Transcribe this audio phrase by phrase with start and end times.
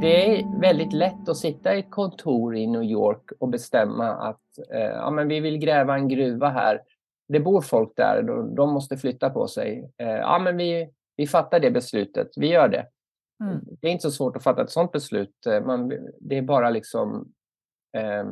[0.00, 4.08] Eh, det är väldigt lätt att sitta i ett kontor i New York och bestämma
[4.08, 4.40] att
[4.72, 6.82] eh, ja, men vi vill gräva en gruva här.
[7.28, 8.22] Det bor folk där,
[8.56, 9.90] de måste flytta på sig.
[9.98, 12.86] Eh, ja, men vi, vi fattar det beslutet, vi gör det.
[13.44, 13.60] Mm.
[13.80, 15.46] Det är inte så svårt att fatta ett sådant beslut.
[15.64, 15.88] Man,
[16.20, 17.32] det är bara liksom
[17.96, 18.24] eh,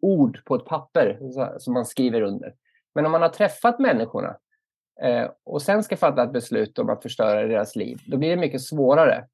[0.00, 1.18] ord på ett papper
[1.58, 2.54] som man skriver under.
[2.94, 4.36] Men om man har träffat människorna
[5.02, 8.36] eh, och sen ska fatta ett beslut om att förstöra deras liv, då blir det
[8.36, 9.26] mycket svårare.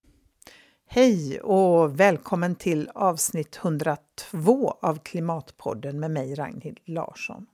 [0.87, 7.47] Hej och välkommen till avsnitt 102 av Klimatpodden med mig Ragnhild Larsson.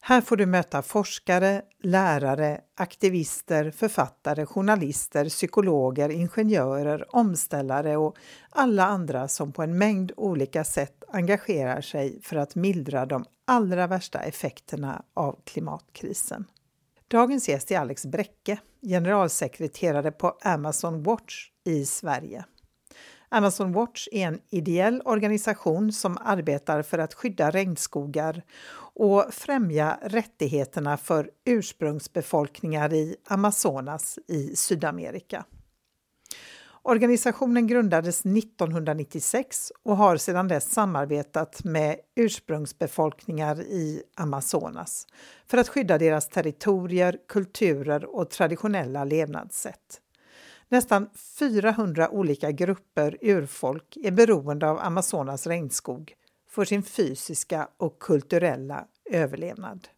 [0.00, 8.16] Här får du möta forskare, lärare, aktivister, författare, journalister, psykologer, ingenjörer, omställare och
[8.50, 13.86] alla andra som på en mängd olika sätt engagerar sig för att mildra de allra
[13.86, 16.44] värsta effekterna av klimatkrisen.
[17.08, 22.44] Dagens gäst är Alex Bräcke, generalsekreterare på Amazon Watch i Sverige.
[23.32, 28.42] Amazon Watch är en ideell organisation som arbetar för att skydda regnskogar
[28.94, 35.44] och främja rättigheterna för ursprungsbefolkningar i Amazonas i Sydamerika.
[36.82, 45.06] Organisationen grundades 1996 och har sedan dess samarbetat med ursprungsbefolkningar i Amazonas
[45.46, 50.00] för att skydda deras territorier, kulturer och traditionella levnadssätt.
[50.72, 56.14] Nästan 400 olika grupper urfolk är beroende av Amazonas regnskog
[56.48, 59.88] för sin fysiska och kulturella överlevnad.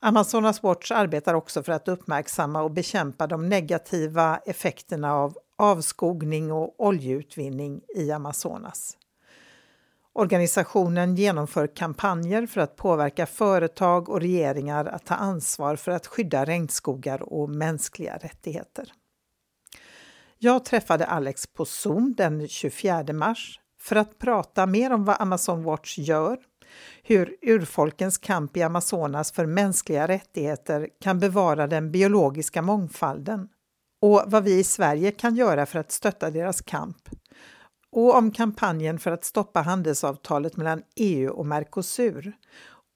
[0.00, 6.74] Amazonas Watch arbetar också för att uppmärksamma och bekämpa de negativa effekterna av avskogning och
[6.86, 8.96] oljeutvinning i Amazonas.
[10.14, 16.44] Organisationen genomför kampanjer för att påverka företag och regeringar att ta ansvar för att skydda
[16.44, 18.92] regnskogar och mänskliga rättigheter.
[20.38, 25.62] Jag träffade Alex på Zoom den 24 mars för att prata mer om vad Amazon
[25.62, 26.38] Watch gör,
[27.02, 33.48] hur urfolkens kamp i Amazonas för mänskliga rättigheter kan bevara den biologiska mångfalden
[34.00, 37.08] och vad vi i Sverige kan göra för att stötta deras kamp
[37.92, 42.32] och om kampanjen för att stoppa handelsavtalet mellan EU och Mercosur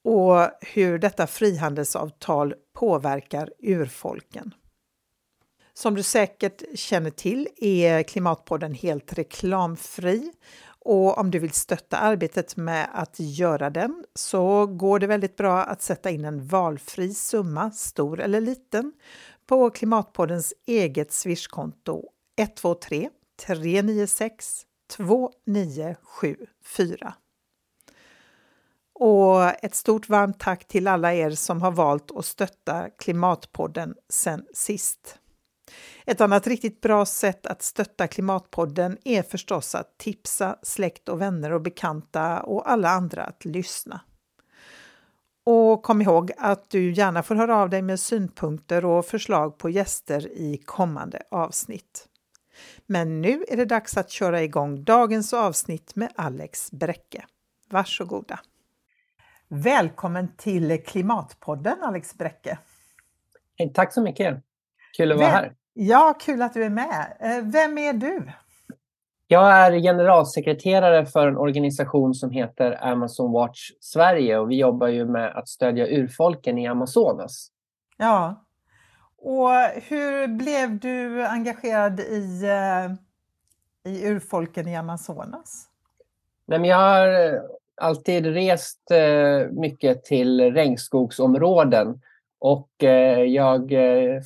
[0.05, 4.55] och hur detta frihandelsavtal påverkar urfolken.
[5.75, 10.33] Som du säkert känner till är Klimatpodden helt reklamfri
[10.79, 15.63] och om du vill stötta arbetet med att göra den så går det väldigt bra
[15.63, 18.93] att sätta in en valfri summa, stor eller liten,
[19.47, 22.05] på Klimatpoddens eget swishkonto
[22.39, 23.11] 123
[23.47, 27.15] 396 2974.
[28.99, 34.47] Och ett stort varmt tack till alla er som har valt att stötta Klimatpodden sen
[34.55, 35.19] sist.
[36.05, 41.53] Ett annat riktigt bra sätt att stötta Klimatpodden är förstås att tipsa släkt och vänner
[41.53, 44.01] och bekanta och alla andra att lyssna.
[45.45, 49.71] Och kom ihåg att du gärna får höra av dig med synpunkter och förslag på
[49.71, 52.09] gäster i kommande avsnitt.
[52.87, 57.25] Men nu är det dags att köra igång dagens avsnitt med Alex Bräcke.
[57.71, 58.41] Varsågoda!
[59.49, 62.59] Välkommen till Klimatpodden Alex Bräcke.
[63.59, 64.43] Hey, tack så mycket!
[64.97, 65.55] Kul att vara här.
[65.73, 67.17] Ja, kul att du är med.
[67.21, 68.33] Eh, vem är du?
[69.29, 75.05] Jag är generalsekreterare för en organisation som heter Amazon Watch Sverige och vi jobbar ju
[75.05, 77.49] med att stödja urfolken i Amazonas.
[77.97, 78.46] Ja,
[79.19, 79.51] och
[79.89, 82.93] hur blev du engagerad i, eh,
[83.93, 85.69] i urfolken i Amazonas?
[86.47, 87.41] Nej, men jag har eh,
[87.81, 92.01] alltid rest eh, mycket till regnskogsområden
[92.39, 92.69] och
[93.27, 93.73] jag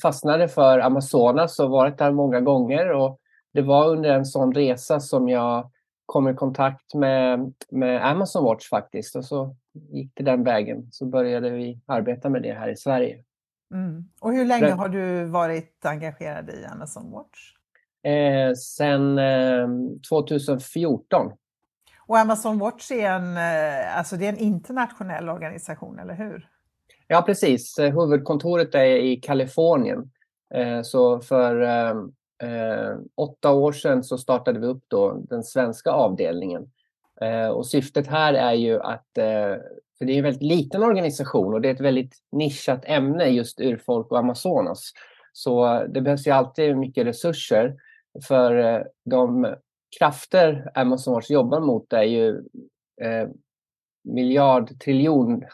[0.02, 2.92] fastnade för Amazonas och varit där många gånger.
[2.92, 3.20] Och
[3.52, 5.70] det var under en sån resa som jag
[6.06, 9.16] kom i kontakt med, med Amazon Watch faktiskt.
[9.16, 10.88] Och så gick det den vägen.
[10.92, 13.24] Så började vi arbeta med det här i Sverige.
[13.72, 14.04] Mm.
[14.20, 17.54] Och hur länge har du varit engagerad i Amazon Watch?
[18.02, 19.68] Eh, sen eh,
[20.08, 21.32] 2014.
[22.06, 26.48] Och Amazon Watch är en, eh, alltså det är en internationell organisation, eller hur?
[27.06, 27.78] Ja, precis.
[27.78, 30.10] Eh, huvudkontoret är i Kalifornien.
[30.54, 36.70] Eh, så för eh, åtta år sedan så startade vi upp då den svenska avdelningen.
[37.54, 39.18] Och syftet här är ju att
[40.00, 43.60] för det är en väldigt liten organisation och det är ett väldigt nischat ämne just
[43.60, 44.92] urfolk och Amazonas.
[45.32, 47.76] Så eh, det behövs ju alltid mycket resurser
[48.28, 49.54] för eh, de
[49.98, 52.28] krafter Amazonas jobbar mot är ju
[53.02, 53.28] eh,
[54.04, 55.44] miljard, triljon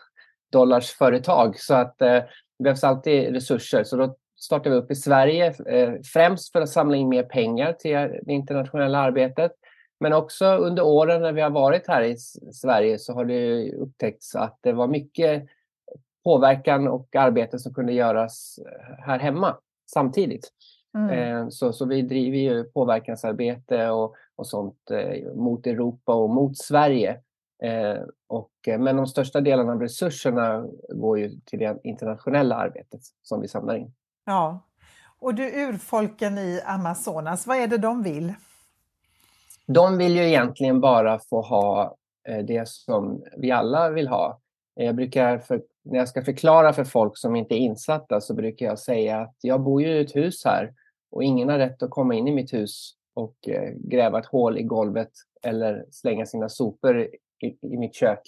[0.53, 2.23] dollars företag så att eh,
[2.59, 3.85] det behövs alltid resurser.
[3.85, 7.73] Så då startade vi upp i Sverige, eh, främst för att samla in mer pengar
[7.73, 9.53] till det internationella arbetet.
[10.01, 12.17] Men också under åren när vi har varit här i
[12.53, 15.47] Sverige så har det upptäckts att det var mycket
[16.25, 18.59] påverkan och arbete som kunde göras
[18.99, 19.57] här hemma
[19.93, 20.53] samtidigt.
[20.95, 21.51] Mm.
[21.51, 24.91] Så, så vi driver ju påverkansarbete och, och sånt
[25.35, 27.21] mot Europa och mot Sverige.
[27.63, 33.01] Eh, och, eh, men de största delarna av resurserna går ju till det internationella arbetet
[33.23, 33.93] som vi samlar in.
[34.25, 34.61] Ja,
[35.19, 38.35] och du urfolken i Amazonas, vad är det de vill?
[39.67, 41.97] De vill ju egentligen bara få ha
[42.29, 44.41] eh, det som vi alla vill ha.
[44.75, 48.67] Jag brukar, för, när jag ska förklara för folk som inte är insatta, så brukar
[48.67, 50.73] jag säga att jag bor ju i ett hus här
[51.11, 54.59] och ingen har rätt att komma in i mitt hus och eh, gräva ett hål
[54.59, 55.11] i golvet
[55.43, 57.01] eller slänga sina sopor
[57.43, 58.21] i, i mitt kök.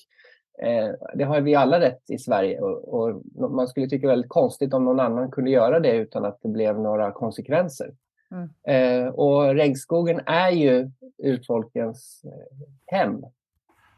[0.62, 4.74] Eh, det har vi alla rätt i Sverige och, och, man skulle tycka väldigt konstigt
[4.74, 7.94] om någon annan kunde göra det utan att det blev några konsekvenser.
[8.30, 8.48] Mm.
[8.62, 13.22] Eh, och regnskogen är ju urfolkens eh, hem.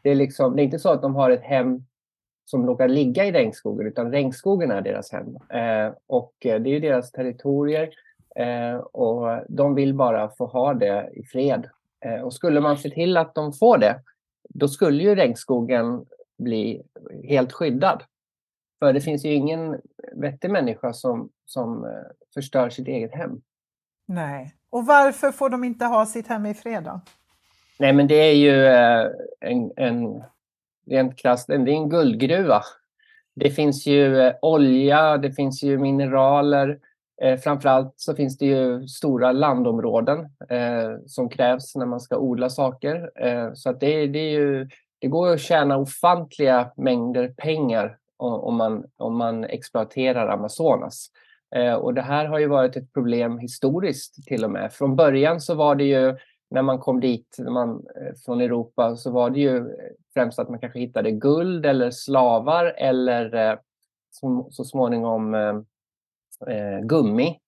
[0.02, 1.84] Det är, liksom, det är inte så att de har ett hem
[2.44, 5.36] som råkar ligga i regnskogen utan regnskogen är deras hem.
[5.36, 7.90] Eh, och eh, det är deras territorier
[8.36, 11.68] eh, och de vill bara få ha det i fred.
[12.04, 14.00] Eh, och skulle man se till att de får det
[14.54, 16.06] då skulle ju regnskogen
[16.38, 16.82] bli
[17.24, 18.02] helt skyddad.
[18.78, 19.80] För det finns ju ingen
[20.12, 21.90] vettig människa som, som eh,
[22.34, 23.40] förstör sitt eget hem.
[24.10, 24.54] Nej.
[24.70, 27.00] Och varför får de inte ha sitt hem i fred då?
[27.78, 29.06] Nej, men det är ju eh,
[29.40, 30.22] en, en
[30.86, 32.62] rent krasst, det är en guldgruva.
[33.34, 36.78] Det finns ju eh, olja, det finns ju mineraler,
[37.22, 40.18] Eh, framförallt så finns det ju stora landområden
[40.48, 43.10] eh, som krävs när man ska odla saker.
[43.26, 44.68] Eh, så att det, det, är ju,
[44.98, 51.10] det går att tjäna ofantliga mängder pengar om man, om man exploaterar Amazonas.
[51.56, 54.72] Eh, och det här har ju varit ett problem historiskt till och med.
[54.72, 56.16] Från början så var det ju
[56.50, 59.64] när man kom dit när man, eh, från Europa så var det ju eh,
[60.14, 63.58] främst att man kanske hittade guld eller slavar eller
[64.10, 65.34] så, så småningom
[66.46, 67.38] eh, gummi.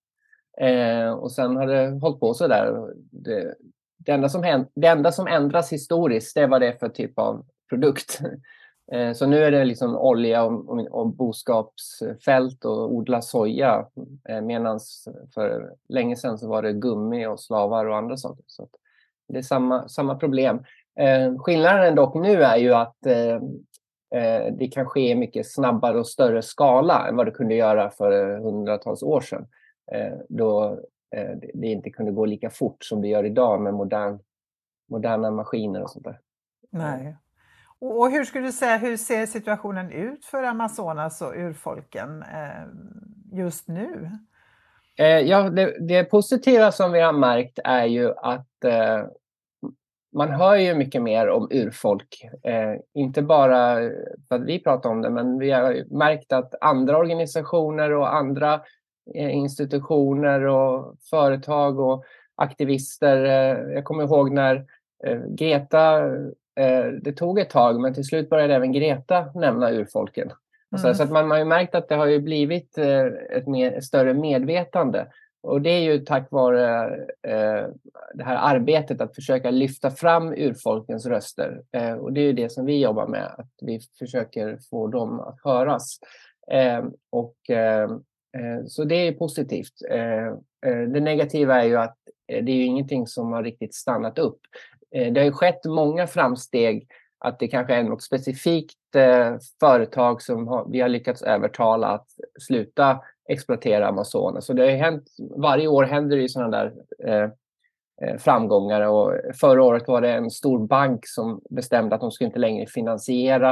[0.58, 2.92] Eh, och sen har det hållit på så där.
[3.10, 3.54] Det,
[3.98, 6.88] det, enda som händ, det enda som ändras historiskt, det är vad det är för
[6.88, 8.20] typ av produkt.
[8.92, 13.86] Eh, så nu är det liksom olja och, och, boskapsfält och odla soja.
[14.28, 14.80] Eh, Medan
[15.34, 18.44] för länge sedan så var det gummi och slavar och andra saker.
[18.46, 18.68] Så
[19.28, 20.64] det är samma, samma problem.
[20.98, 22.96] Eh, skillnaden dock nu är ju att
[24.58, 28.38] det kan ske i mycket snabbare och större skala än vad det kunde göra för
[28.38, 29.46] hundratals år sedan.
[30.28, 30.80] Då
[31.54, 34.18] det inte kunde gå lika fort som det gör idag med modern,
[34.90, 36.20] moderna maskiner och sånt där.
[36.70, 37.16] Nej.
[37.84, 42.66] Och hur skulle du säga, hur ser situationen ut för Amazonas och urfolken eh,
[43.32, 44.10] just nu?
[44.98, 49.04] Eh, ja, det, det, positiva som vi har märkt är ju att eh,
[50.12, 52.28] man hör ju mycket mer om urfolk.
[52.42, 53.74] Eh, inte bara
[54.28, 58.60] för att vi pratar om det, men vi har märkt att andra organisationer och andra
[59.14, 63.24] eh, institutioner och företag och aktivister.
[63.24, 64.66] Eh, jag kommer ihåg när
[65.06, 66.00] eh, Greta,
[67.02, 70.30] det tog ett tag, men till slut började även Greta nämna urfolken.
[70.72, 70.94] Mm.
[70.94, 73.06] Så, att man, man har ju märkt att det har ju blivit eh,
[73.36, 75.06] ett mer, större medvetande.
[75.42, 77.66] Och det är ju tack vare eh,
[78.14, 81.62] det här arbetet att försöka lyfta fram urfolkens röster.
[81.72, 85.38] Eh, och det är det som vi jobbar med, att vi försöker få dem att
[85.44, 85.98] höras.
[86.50, 87.90] Eh, och, eh,
[88.36, 89.74] eh, så det är positivt.
[89.90, 94.40] Eh, det negativa är ju att det är ingenting som har riktigt stannat upp.
[94.94, 96.86] Eh, det har ju skett många framsteg
[97.18, 102.06] att det kanske är något specifikt eh, företag som har, vi har lyckats övertala att
[102.40, 104.46] sluta exploatera Amazonas.
[104.46, 105.04] Så det har hänt,
[105.36, 106.72] varje år händer det sådana där
[107.04, 107.30] eh,
[108.02, 112.26] eh, framgångar och förra året var det en stor bank som bestämde att de skulle
[112.26, 113.50] inte längre finansiera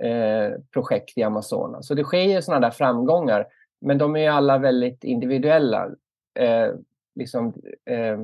[0.00, 1.86] eh, projekt i Amazonas.
[1.86, 3.46] Så det sker ju sådana där framgångar,
[3.80, 5.90] men de är alla väldigt individuella.
[6.38, 6.68] Eh,
[7.14, 7.54] liksom,
[7.90, 8.18] eh,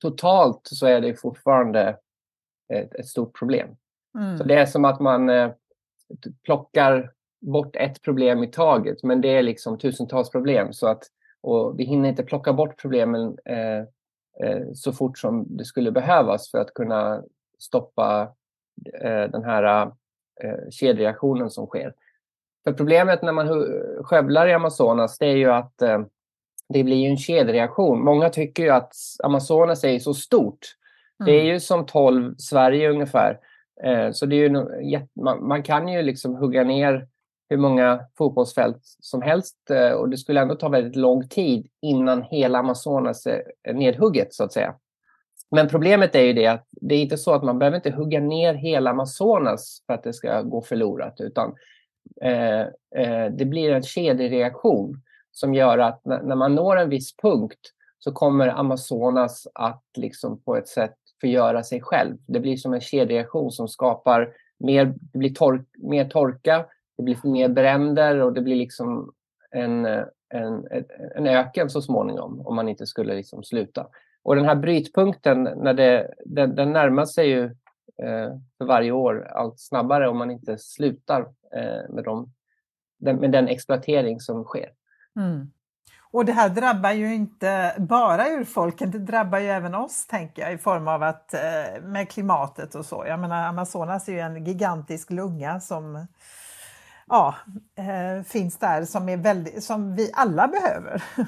[0.00, 1.98] totalt så är det fortfarande
[2.72, 3.68] ett, ett stort problem.
[4.18, 4.38] Mm.
[4.38, 5.50] Så det är som att man eh,
[6.44, 10.72] plockar bort ett problem i taget, men det är liksom tusentals problem.
[10.72, 11.02] Så att,
[11.40, 13.78] och vi hinner inte plocka bort problemen eh,
[14.40, 17.22] eh, så fort som det skulle behövas för att kunna
[17.58, 18.22] stoppa
[19.02, 19.92] eh, den här
[20.42, 21.94] eh, kedjereaktionen som sker.
[22.64, 23.48] För problemet när man
[24.04, 26.02] skövlar i Amazonas det är ju att eh,
[26.68, 28.04] det blir en kedjereaktion.
[28.04, 28.92] Många tycker ju att
[29.22, 30.58] Amazonas är så stort.
[31.20, 31.26] Mm.
[31.26, 31.52] Det är mm.
[31.52, 33.38] ju som 12 Sverige ungefär.
[33.84, 34.50] Eh, så det är ju,
[35.22, 37.08] man, man kan ju liksom hugga ner
[37.48, 39.56] hur många fotbollsfält som helst
[39.96, 44.52] och det skulle ändå ta väldigt lång tid innan hela Amazonas är nedhugget så att
[44.52, 44.74] säga.
[45.50, 48.20] Men problemet är ju det att det är inte så att man behöver inte hugga
[48.20, 51.54] ner hela Amazonas för att det ska gå förlorat, utan
[52.22, 52.60] eh,
[52.96, 55.02] eh, det blir en kedjereaktion
[55.38, 57.60] som gör att när, man når en viss punkt
[57.98, 62.16] så kommer Amazonas att liksom på ett sätt förgöra sig själv.
[62.26, 66.66] Det blir som en kedjereaktion som skapar mer, det blir tork, mer torka,
[66.96, 69.12] det blir mer bränder och det blir liksom
[69.50, 69.86] en,
[70.34, 70.66] en,
[71.14, 73.86] en öken så småningom om man inte skulle liksom sluta.
[74.22, 77.44] Och den här brytpunkten, när det, den, den närmar sig ju
[78.02, 81.20] eh, för varje år allt snabbare om man inte slutar
[81.54, 82.32] eh, med, dem,
[82.98, 84.70] den, med den exploatering som sker.
[85.16, 85.50] Mm.
[86.16, 90.52] Och det här drabbar ju inte bara urfolken, det drabbar ju även oss tänker jag
[90.52, 93.04] i form av att eh, med klimatet och så.
[93.08, 96.06] Jag menar Amazonas är ju en gigantisk lunga som
[97.06, 97.34] ja,
[97.78, 101.02] eh, finns där som, är väldigt, som vi alla behöver.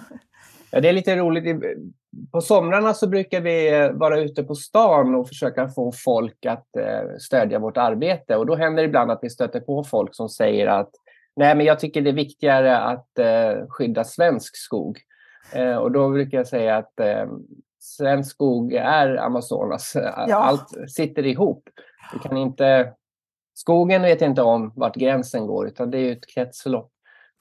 [0.70, 1.62] Ja, det är lite roligt.
[2.32, 6.66] På somrarna så brukar vi eh, vara ute på stan och försöka få folk att
[7.18, 8.36] stödja vårt arbete.
[8.36, 10.90] Och då händer det ibland att vi stöter på folk som säger att
[11.38, 14.98] nej, men jag tycker det är viktigare att eh, skydda svensk skog.
[15.80, 17.00] Och då brukar jag säga att
[17.80, 19.92] svensk skog är Amazonas.
[19.94, 20.36] Ja.
[20.36, 21.68] Allt sitter ihop.
[22.12, 22.92] Vi kan inte...
[23.54, 26.92] Skogen vet inte om vart gränsen går, utan det är ett kretslopp.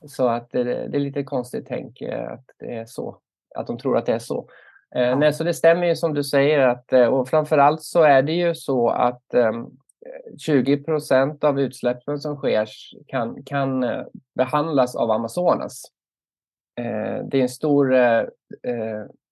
[0.05, 3.17] Så att det, det är lite konstigt tänk att det är så,
[3.55, 4.49] att de tror att det är så.
[4.95, 5.15] Eh, ja.
[5.15, 8.33] Nej, så det stämmer ju som du säger att, eh, och framförallt så är det
[8.33, 9.77] ju så att um,
[10.37, 12.69] 20 procent av utsläppen som sker
[13.07, 15.83] kan, kan uh, behandlas av Amazonas.
[16.79, 18.25] Uh, det är en stor uh,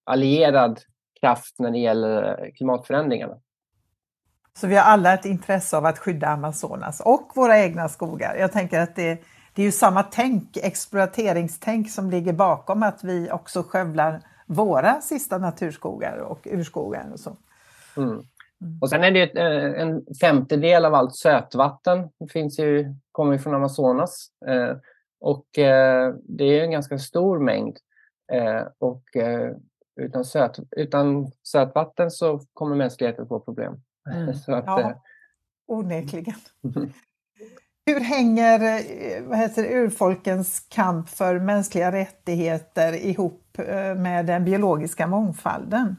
[0.04, 0.80] allierad
[1.20, 3.38] kraft när det gäller klimatförändringarna.
[4.58, 8.36] Så vi har alla ett intresse av att skydda Amazonas och våra egna skogar.
[8.36, 9.20] Jag tänker att det
[9.56, 15.38] det är ju samma tänk, exploateringstänk som ligger bakom att vi också skövlar våra sista
[15.38, 17.38] naturskogar och urskogar och så.
[17.98, 18.24] Mm.
[18.66, 18.78] Mm.
[18.82, 24.28] Och sen är det eh, en femtedel av allt sötvatten finns ju, kommer från Amazonas.
[24.48, 24.78] Eh,
[25.20, 27.78] och eh, det är en ganska stor mängd.
[28.80, 29.04] Och
[30.02, 33.82] utan, söt, utan sötvatten så kommer mänskligheten få problem.
[34.12, 34.34] Mm.
[34.46, 35.04] så att, ja,
[35.68, 36.36] onekligen.
[37.86, 38.60] Hur hänger
[39.28, 43.58] vad heter det, urfolkens kamp för mänskliga rättigheter ihop
[43.98, 45.96] med den biologiska mångfalden?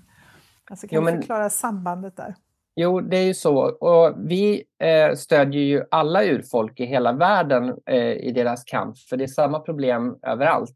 [0.70, 2.34] Alltså kan jo, du förklara sambandet där?
[2.78, 3.58] Jo, det är ju så.
[3.64, 9.16] Och vi eh, stödjer ju alla urfolk i hela världen eh, i deras kamp, för
[9.16, 10.74] det är samma problem överallt.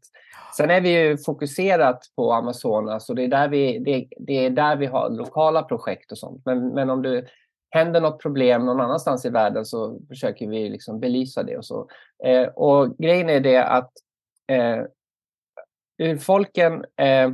[0.57, 4.49] Sen är vi ju fokuserat på Amazonas och det är där vi, det, det är
[4.49, 6.41] där vi har lokala projekt och sånt.
[6.45, 7.25] Men, men om det
[7.69, 11.57] händer något problem någon annanstans i världen så försöker vi liksom belysa det.
[11.57, 11.87] Och, så.
[12.23, 13.91] Eh, och grejen är det att
[14.47, 14.83] eh,
[16.03, 17.31] urfolken eh,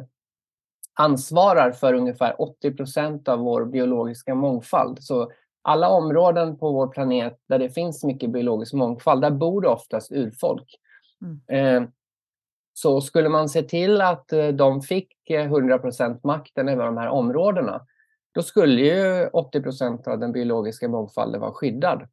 [0.97, 5.03] ansvarar för ungefär 80 procent av vår biologiska mångfald.
[5.03, 9.67] Så alla områden på vår planet där det finns mycket biologisk mångfald, där bor det
[9.67, 10.79] oftast urfolk.
[11.21, 11.83] Mm.
[11.83, 11.89] Eh,
[12.73, 16.97] så skulle man se till att eh, de fick 100 eh, procent makten över de
[16.97, 17.85] här områdena,
[18.31, 22.07] då skulle ju 80 procent av den biologiska mångfalden vara skyddad.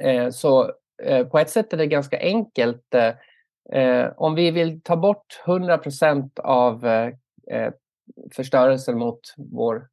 [0.00, 2.94] Eh, så eh, på ett sätt är det ganska enkelt.
[4.16, 6.86] Om vi vill ta bort 100 procent av
[7.50, 7.72] Eh,
[8.32, 9.88] förstörelsen mot vår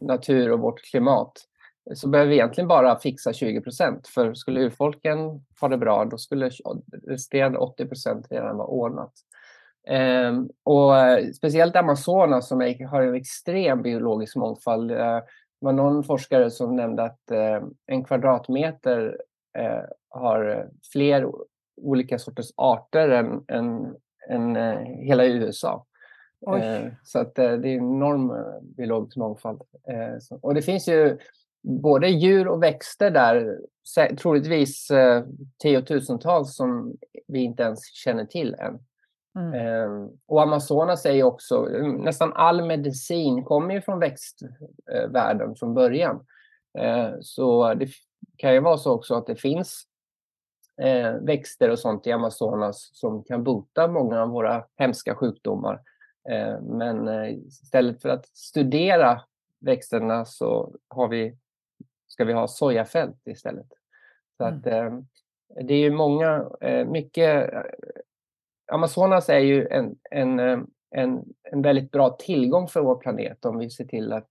[0.00, 1.32] natur och vårt klimat
[1.94, 4.08] så behöver vi egentligen bara fixa 20 procent.
[4.08, 5.18] För skulle urfolken
[5.60, 6.50] ha det bra, då skulle
[7.06, 9.12] resterande 80 procent redan vara ordnat.
[9.88, 14.90] Eh, och eh, speciellt Amazonas som är, har en extrem biologisk mångfald.
[14.90, 15.16] Eh,
[15.60, 19.18] det var någon forskare som nämnde att eh, en kvadratmeter
[19.58, 21.26] eh, har fler
[21.82, 23.96] olika sorters arter än, än,
[24.28, 25.86] än eh, hela USA.
[26.40, 26.94] Oj.
[27.04, 28.32] Så att det är enorm
[28.76, 29.62] biologisk mångfald.
[30.40, 31.18] Och det finns ju
[31.62, 33.58] både djur och växter där,
[34.16, 34.88] troligtvis
[35.62, 38.78] tiotusentals som vi inte ens känner till än.
[39.38, 39.54] Mm.
[39.54, 41.62] Eh, och Amazonas är ju också,
[41.98, 46.26] nästan all medicin kommer ju från växtvärlden från början.
[46.78, 47.88] Eh, så det
[48.36, 49.82] kan ju vara så också att det finns
[50.82, 55.80] eh, växter och sånt i Amazonas som kan bota många av våra hemska sjukdomar.
[56.30, 59.22] Eh, men eh, istället för att studera
[59.60, 61.36] växterna så har vi,
[62.06, 63.66] ska vi ha sojafält istället.
[64.36, 64.58] Så mm.
[64.58, 64.98] att, eh,
[65.64, 66.50] det är ju många,
[66.86, 67.50] mycket
[68.72, 70.38] Amazonas är ju en, en,
[70.90, 74.28] en, en väldigt bra tillgång för vår planet om vi ser till att,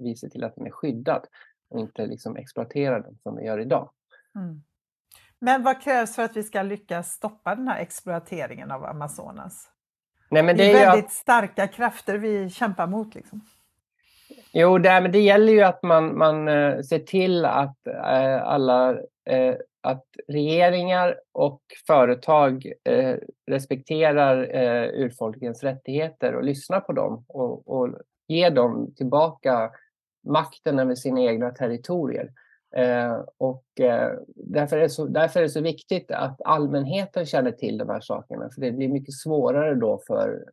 [0.00, 1.26] vi ser till att den är skyddad
[1.68, 3.90] och inte liksom exploaterar den som vi gör idag.
[4.34, 4.62] Mm.
[5.38, 9.70] Men vad krävs för att vi ska lyckas stoppa den här exploateringen av Amazonas?
[10.30, 11.12] Nej, men det, är, det är väldigt att...
[11.12, 13.14] starka krafter vi kämpar mot.
[13.14, 13.40] Liksom.
[14.52, 18.92] Jo, det, men det gäller ju att man, man uh, ser till att uh, alla
[18.92, 22.72] uh, att regeringar och företag
[23.50, 24.36] respekterar
[24.94, 27.88] urfolkens rättigheter och lyssnar på dem och, och
[28.28, 29.70] ger dem tillbaka
[30.26, 32.30] makten över sina egna territorier.
[32.76, 37.52] Eh, och eh, därför, är det så, därför är det så viktigt att allmänheten känner
[37.52, 38.50] till de här sakerna.
[38.50, 40.44] För det blir mycket svårare då för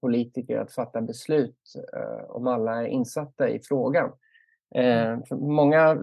[0.00, 4.12] politiker att fatta beslut eh, om alla är insatta i frågan.
[4.74, 5.22] Eh, mm.
[5.22, 5.98] för många,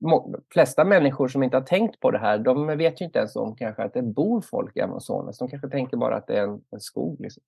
[0.00, 3.36] må, flesta människor som inte har tänkt på det här, de vet ju inte ens
[3.36, 5.38] om kanske att det bor folk i Amazonas.
[5.38, 7.20] De kanske tänker bara att det är en, en skog.
[7.20, 7.42] Liksom.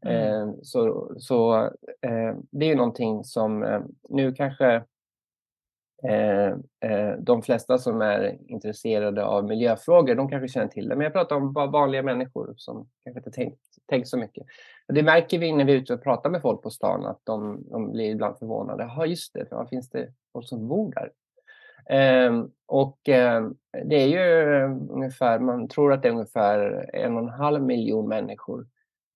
[0.00, 0.48] Mm.
[0.48, 1.64] Eh, så så
[2.00, 4.82] eh, det är ju någonting som nu kanske Eh, eh,
[6.08, 6.48] Eh,
[6.90, 10.96] eh, de flesta som är intresserade av miljöfrågor, de kanske känner till det.
[10.96, 14.46] Men jag pratar om vanliga människor som kanske inte tänkt, tänkt så mycket.
[14.88, 17.20] Och det märker vi när vi är ute och pratar med folk på stan, att
[17.24, 18.90] de, de blir ibland förvånade.
[18.96, 21.10] Ja, just det, för finns det folk som bor där?
[21.98, 23.48] Eh, och eh,
[23.84, 28.08] det är ju ungefär, man tror att det är ungefär en och en halv miljon
[28.08, 28.66] människor.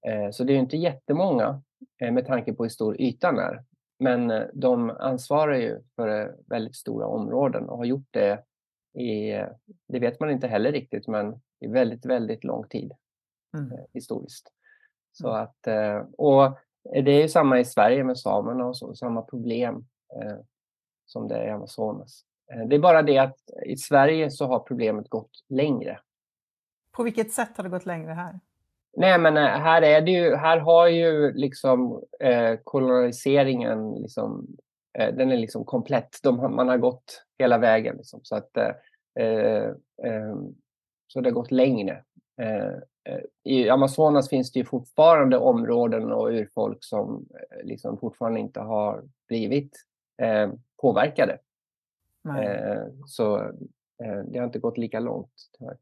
[0.06, 1.62] Eh, så det är inte jättemånga
[2.02, 3.64] eh, med tanke på hur stor ytan är.
[3.98, 8.44] Men eh, de ansvarar ju för eh, väldigt stora områden och har gjort det
[8.94, 9.48] i, eh,
[9.88, 12.92] det vet man inte heller riktigt, men i väldigt, väldigt lång tid
[13.58, 13.78] mm.
[13.92, 14.52] historiskt.
[15.12, 15.42] Så mm.
[15.42, 15.66] att,
[16.18, 20.36] och det är ju samma i Sverige med samerna och så, samma problem eh,
[21.06, 22.24] som det är i Amazonas.
[22.68, 26.00] Det är bara det att i Sverige så har problemet gått längre.
[26.90, 28.40] På vilket sätt har det gått längre här?
[28.98, 34.46] Nej, men eh, här, är det ju, här har ju liksom eh, koloniseringen, liksom,
[34.98, 36.18] eh, den är liksom komplett.
[36.22, 37.96] De, man har gått hela vägen.
[37.96, 38.72] Liksom, så, att, eh,
[39.24, 39.68] eh,
[40.04, 40.36] eh
[41.06, 42.04] så det har gått längre.
[43.44, 47.26] I Amazonas finns det ju fortfarande områden och urfolk som
[47.62, 49.76] liksom fortfarande inte har blivit
[50.82, 51.38] påverkade.
[53.06, 53.52] så
[54.24, 55.32] det har inte gått lika långt.
[55.58, 55.76] Tyvärr.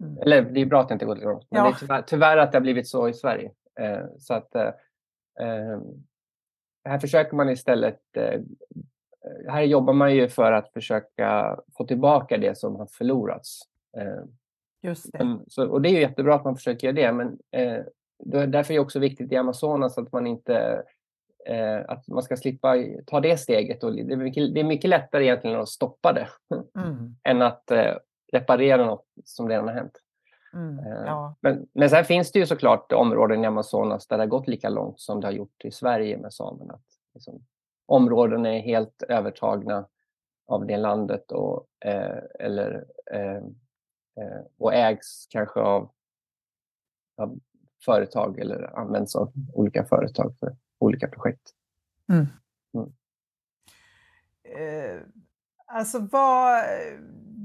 [0.00, 0.18] Mm.
[0.18, 1.64] Eller det är bra att det inte gått långt, men ja.
[1.64, 3.50] det är tyvärr, tyvärr, att det har blivit så i Sverige.
[3.80, 4.66] Eh, så att, eh,
[5.40, 5.80] eh
[6.84, 8.40] här försöker man istället eh,
[9.48, 13.60] här jobbar man ju för att försöka få tillbaka det som har förlorats.
[13.96, 14.24] Eh,
[14.82, 15.18] Just det.
[15.18, 17.84] Men, så, och det är ju jättebra att man försöker göra det, men eh,
[18.46, 20.82] därför är det också viktigt i Amazonas att man inte
[21.46, 23.84] eh, att man ska slippa ta det steget.
[23.84, 26.28] Och det, är mycket, det är mycket lättare egentligen att stoppa det
[26.76, 27.16] mm.
[27.24, 27.94] än att eh,
[28.32, 30.02] reparera något som redan har hänt.
[30.52, 31.34] Mm, eh, ja.
[31.40, 34.68] men, men sen finns det ju såklart områden i Amazonas där det har gått lika
[34.68, 36.78] långt som det har gjort i Sverige med samerna.
[37.14, 37.46] Liksom,
[37.86, 39.86] områden är helt övertagna
[40.46, 43.36] av det landet och, eh, eller, eh,
[44.16, 45.90] eh, och ägs kanske av,
[47.16, 47.38] av,
[47.84, 51.54] företag eller används av olika företag för olika projekt.
[52.08, 52.26] Mm.
[52.74, 52.92] Mm.
[54.42, 55.00] Eh,
[55.68, 56.62] alltså vad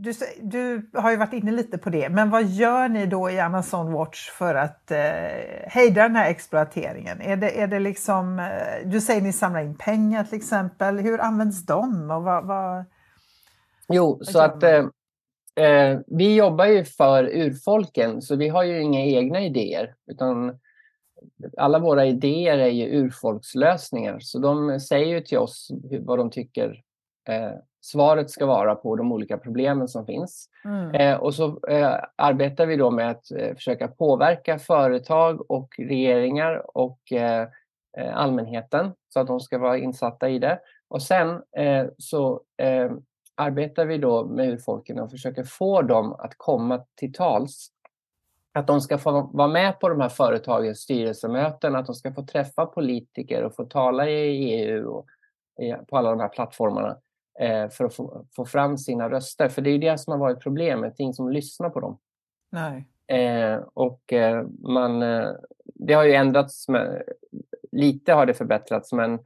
[0.04, 3.40] du, du, har ju varit inne lite på det, men vad gör ni då i
[3.40, 7.22] Amazon Watch för att eh, hejda den här exploateringen?
[7.22, 11.22] Är det, är det liksom, eh, du säger ni samlar in pengar till exempel, hur
[11.22, 12.12] används de?
[12.12, 12.86] Och vad, vad
[13.88, 14.86] jo, vad så att eh,
[15.66, 20.60] eh, vi jobbar ju för urfolken, så vi har ju inga egna idéer, utan
[21.58, 26.82] alla våra idéer är ju urfolkslösningar, så de säger ju till oss vad de tycker
[27.30, 27.52] eh,
[27.84, 30.50] svaret ska vara på de olika problemen som finns.
[30.66, 30.92] Mm.
[30.92, 36.78] Eh, och så eh, arbetar vi då med att eh, försöka påverka företag och regeringar
[36.78, 37.48] och eh,
[37.98, 40.60] eh, allmänheten så att de ska vara insatta i det.
[40.88, 42.42] Och sen eh, så
[43.36, 47.68] arbetar vi då med urfolken och försöker få dem att komma till tals.
[48.54, 52.26] Att de ska få vara med på de här företagens styrelsemöten, att de ska få
[52.26, 55.06] träffa politiker och få tala i EU och
[55.88, 56.98] på alla de här plattformarna
[57.72, 59.50] för att få, få, fram sina röster.
[59.50, 61.98] För det är det som har varit problemet, det är ingen som lyssnar på dem.
[62.52, 62.86] Nej.
[63.08, 65.30] Eh, och eh, man, eh,
[65.76, 67.04] det har ju ändrats, med,
[67.72, 69.20] lite har det förbättrats, men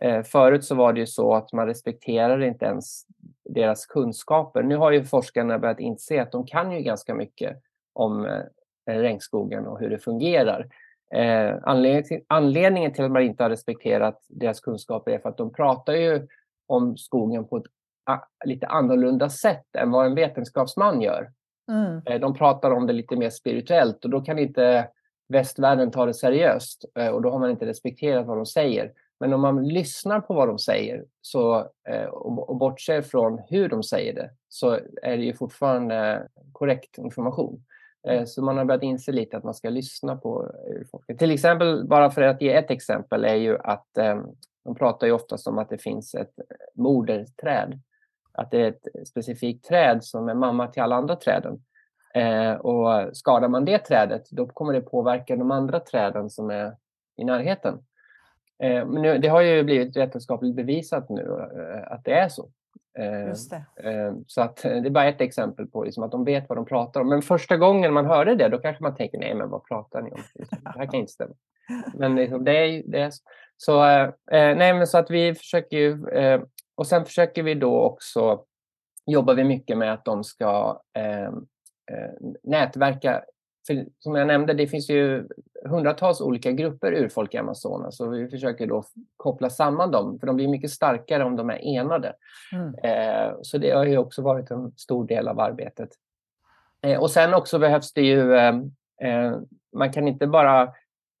[0.00, 3.02] eh, förut så var det ju så att man respekterade inte ens
[3.44, 4.62] deras kunskaper.
[4.62, 7.56] Nu har ju forskarna börjat inse att de kan ju ganska mycket
[7.92, 8.42] om eh,
[8.86, 10.68] regnskogen och hur det fungerar.
[11.14, 15.36] Eh, anledningen, till, anledningen till att man inte har respekterat deras kunskaper är för att
[15.36, 16.26] de pratar ju
[16.70, 17.64] om skogen på ett
[18.44, 21.30] lite annorlunda sätt än vad en vetenskapsman gör.
[21.70, 22.02] Mm.
[22.06, 24.88] Eh, de pratar om det lite mer spirituellt och då kan inte
[25.28, 28.92] västvärlden ta det seriöst eh, och då har man inte respekterat vad de säger.
[29.20, 33.82] Men om man lyssnar på vad de säger så, eh, och bortser från hur de
[33.82, 37.64] säger det så är det ju fortfarande korrekt information.
[38.08, 41.18] Eh, så man har börjat inse lite att man ska lyssna på urfolket.
[41.18, 43.98] Till exempel, bara för att ge ett exempel, är ju att
[44.64, 46.34] de pratar ju oftast om att det finns ett
[46.74, 47.80] moderträd.
[48.32, 51.64] Att det är ett specifikt träd som är mamma till alla andra träden.
[52.14, 56.76] Eh, och skadar man det trädet, då kommer det påverka de andra träden som är
[57.16, 57.74] i närheten.
[58.62, 62.50] Eh, men nu, det har ju blivit vetenskapligt bevisat nu eh, att det är så.
[62.98, 63.90] Eh, det.
[63.90, 66.64] Eh, så att, det är bara ett exempel på liksom, att de vet vad de
[66.64, 67.08] pratar om.
[67.08, 70.10] Men första gången man hörde det, då kanske man tänker, nej men vad pratar ni
[70.10, 70.22] om?
[70.34, 71.34] Det här kan inte stämma.
[71.94, 73.22] Men liksom, det är, det är så.
[73.60, 75.98] Så eh, nej, men så att vi försöker ju,
[76.74, 78.44] och sen försöker vi då också,
[79.06, 81.32] jobbar vi mycket med att de ska eh,
[82.42, 83.22] nätverka
[83.66, 85.28] för som jag nämnde, det finns ju
[85.64, 88.84] hundratals olika grupper urfolk i Amazonas så vi försöker då
[89.16, 92.14] koppla samman dem för de blir mycket starkare om de är enade.
[92.52, 92.74] Mm.
[92.82, 95.88] Eh, så det har ju också varit en stor del av arbetet.
[96.82, 98.54] Eh, och sen också behövs det ju, eh,
[99.02, 99.38] eh
[99.72, 100.62] man kan inte bara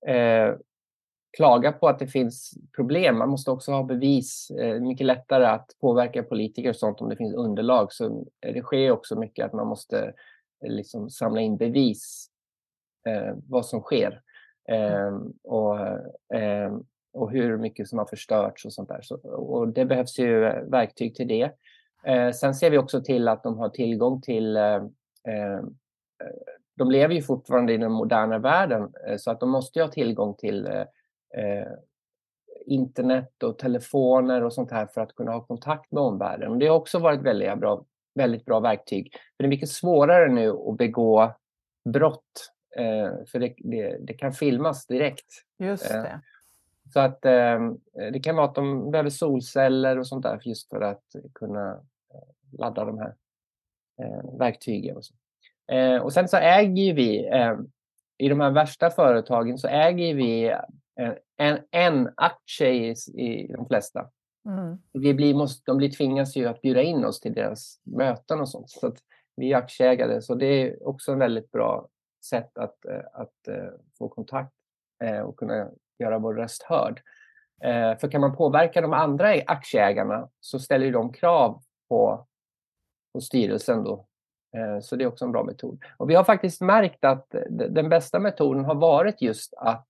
[0.06, 0.54] eh,
[1.36, 3.18] klaga på att det finns problem.
[3.18, 4.50] Man måste också ha bevis.
[4.50, 7.92] Eh, mycket lättare att påverka politiker och sånt om det finns underlag.
[7.92, 10.12] Så det sker också mycket att man måste
[10.66, 12.30] liksom samla in bevis
[13.06, 14.22] eh, vad som sker
[14.68, 15.78] eh, och,
[16.38, 16.76] eh,
[17.12, 19.02] och hur mycket som har förstörts och sånt där.
[19.02, 20.40] Så, och det behövs ju
[20.70, 21.50] verktyg till det.
[22.04, 24.74] Eh, sen ser vi också till att de har tillgång till eh,
[25.28, 25.60] eh,
[26.76, 30.68] de lever ju fortfarande i den moderna världen så att de måste ha tillgång till
[32.66, 36.50] internet och telefoner och sånt här för att kunna ha kontakt med omvärlden.
[36.50, 39.12] Och det har också varit väldigt bra, väldigt bra verktyg.
[39.12, 41.34] För det är mycket svårare nu att begå
[41.84, 45.26] brott Eh, för det, det, det, kan filmas direkt.
[45.58, 46.20] Just eh, det.
[46.92, 47.70] Så att eh,
[48.12, 51.70] det kan vara att de behöver solceller och sånt där just för att kunna
[52.14, 53.14] eh, ladda de här
[54.02, 54.96] eh, verktygen.
[54.96, 55.14] Och, så.
[55.72, 57.30] Eh, och sen så äger vi,
[58.18, 60.56] i de här värsta företagen så äger vi
[61.36, 64.10] en, en aktie i, i de flesta.
[64.46, 64.78] Mm.
[64.92, 68.48] Vi blir, måste, de blir tvingas ju att bjuda in oss till deras möten och
[68.48, 68.70] sånt.
[68.70, 68.98] Så att
[69.36, 71.88] vi är aktieägare, så det är också en väldigt bra
[72.24, 74.52] sätt att, eh, att eh, få kontakt
[75.04, 77.00] eh, och kunna göra vår röst hörd.
[78.00, 82.26] För kan man påverka de andra aktieägarna så ställer de krav på,
[83.12, 83.84] på styrelsen.
[83.84, 84.06] Då.
[84.82, 85.84] Så det är också en bra metod.
[85.96, 89.88] Och vi har faktiskt märkt att den bästa metoden har varit just att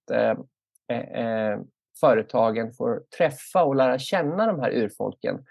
[2.01, 5.45] företagen får träffa och lära känna de här urfolken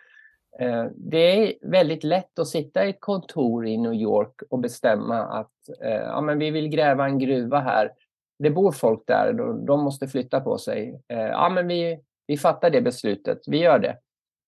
[0.59, 5.17] Eh, det är väldigt lätt att sitta i ett kontor i New York och bestämma
[5.17, 7.91] att eh, ja, men vi vill gräva en gruva här.
[8.39, 9.33] Det bor folk där,
[9.65, 11.01] de måste flytta på sig.
[11.07, 13.97] Eh, ja, men vi, vi fattar det beslutet, vi gör det.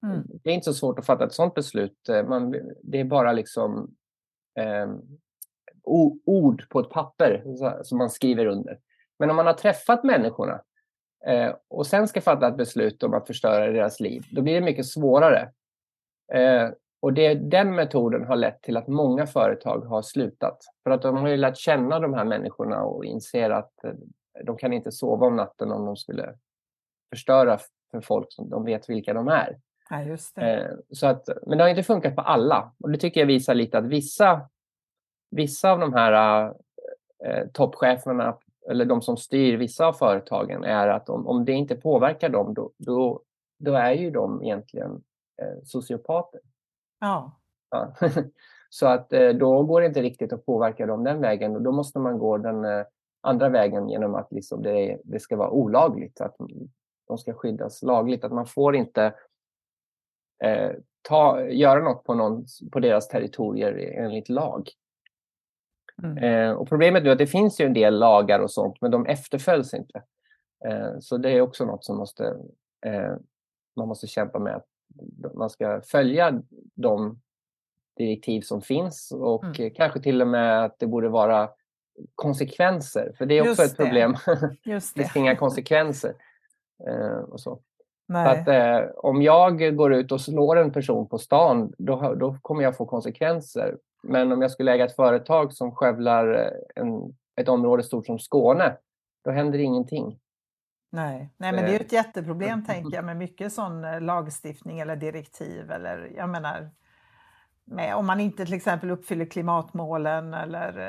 [0.06, 0.23] Mm.
[0.43, 2.10] Det är inte så svårt att fatta ett sådant beslut.
[2.27, 2.51] Man,
[2.84, 3.95] det är bara liksom
[4.60, 4.89] eh,
[6.25, 7.43] ord på ett papper
[7.84, 8.80] som man skriver under.
[9.19, 10.62] Men om man har träffat människorna
[11.25, 14.62] eh, och sen ska fatta ett beslut om att förstöra deras liv, då blir det
[14.62, 15.51] mycket svårare.
[16.34, 16.69] Eh,
[17.01, 20.57] och det, den metoden har lett till att många företag har slutat.
[20.84, 23.93] För att de har ju lärt känna de här människorna och inser att eh,
[24.43, 26.34] de kan inte sova om natten om de skulle
[27.10, 27.60] förstöra
[27.91, 29.60] för folk som de vet vilka de är.
[29.89, 30.62] Ja, just det.
[30.62, 32.71] Eh, så att, men det har inte funkat på alla.
[32.79, 34.49] Och det tycker jag visar lite att vissa,
[35.31, 36.45] vissa av de här
[37.25, 38.38] eh, toppcheferna
[38.69, 42.54] eller de som styr vissa av företagen är att om, om det inte påverkar dem
[42.54, 43.21] då, då,
[43.60, 45.04] då är ju de egentligen
[45.41, 46.41] eh, sociopater.
[47.00, 47.39] Ja.
[47.69, 47.93] ja.
[48.69, 51.71] Så att eh, då går det inte riktigt att påverka dem den vägen och då
[51.71, 52.86] måste man gå den eh,
[53.21, 56.36] andra vägen genom att liksom det, det ska vara olagligt, att
[57.08, 59.13] de ska skyddas lagligt, att man får inte
[60.43, 60.71] eh,
[61.02, 64.69] ta, göra något på, någon, på deras territorier enligt lag.
[66.03, 66.17] Mm.
[66.17, 69.05] Eh, och problemet är att det finns ju en del lagar och sånt, men de
[69.05, 70.03] efterföljs inte.
[70.65, 72.25] Eh, så det är också något som måste,
[72.85, 73.13] eh,
[73.75, 74.61] man måste kämpa med
[75.33, 76.41] man ska följa
[76.75, 77.19] de
[77.97, 79.73] direktiv som finns och mm.
[79.73, 81.49] kanske till och med att det borde vara
[82.15, 83.83] konsekvenser, för det är också Just ett det.
[83.83, 84.15] problem.
[84.63, 85.01] Just det.
[85.01, 86.13] finns inga konsekvenser.
[87.27, 87.59] Och så.
[88.13, 92.63] Att, eh, om jag går ut och slår en person på stan, då, då kommer
[92.63, 93.77] jag få konsekvenser.
[94.03, 98.19] Men om jag skulle äga ett företag som skövlar eh, en, ett område stort som
[98.19, 98.77] Skåne,
[99.23, 100.19] då händer ingenting.
[100.91, 104.79] Nej, Nej men det är eh, ett jätteproblem tänker jag med mycket sån eh, lagstiftning
[104.79, 106.69] eller direktiv eller jag menar
[107.65, 110.79] med, om man inte till exempel uppfyller klimatmålen eller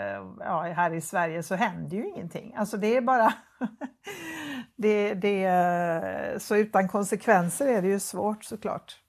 [0.40, 2.54] ja, här i Sverige så händer ju ingenting.
[2.56, 3.34] Alltså det är bara
[4.76, 9.02] det, det, så utan konsekvenser är det ju svårt såklart.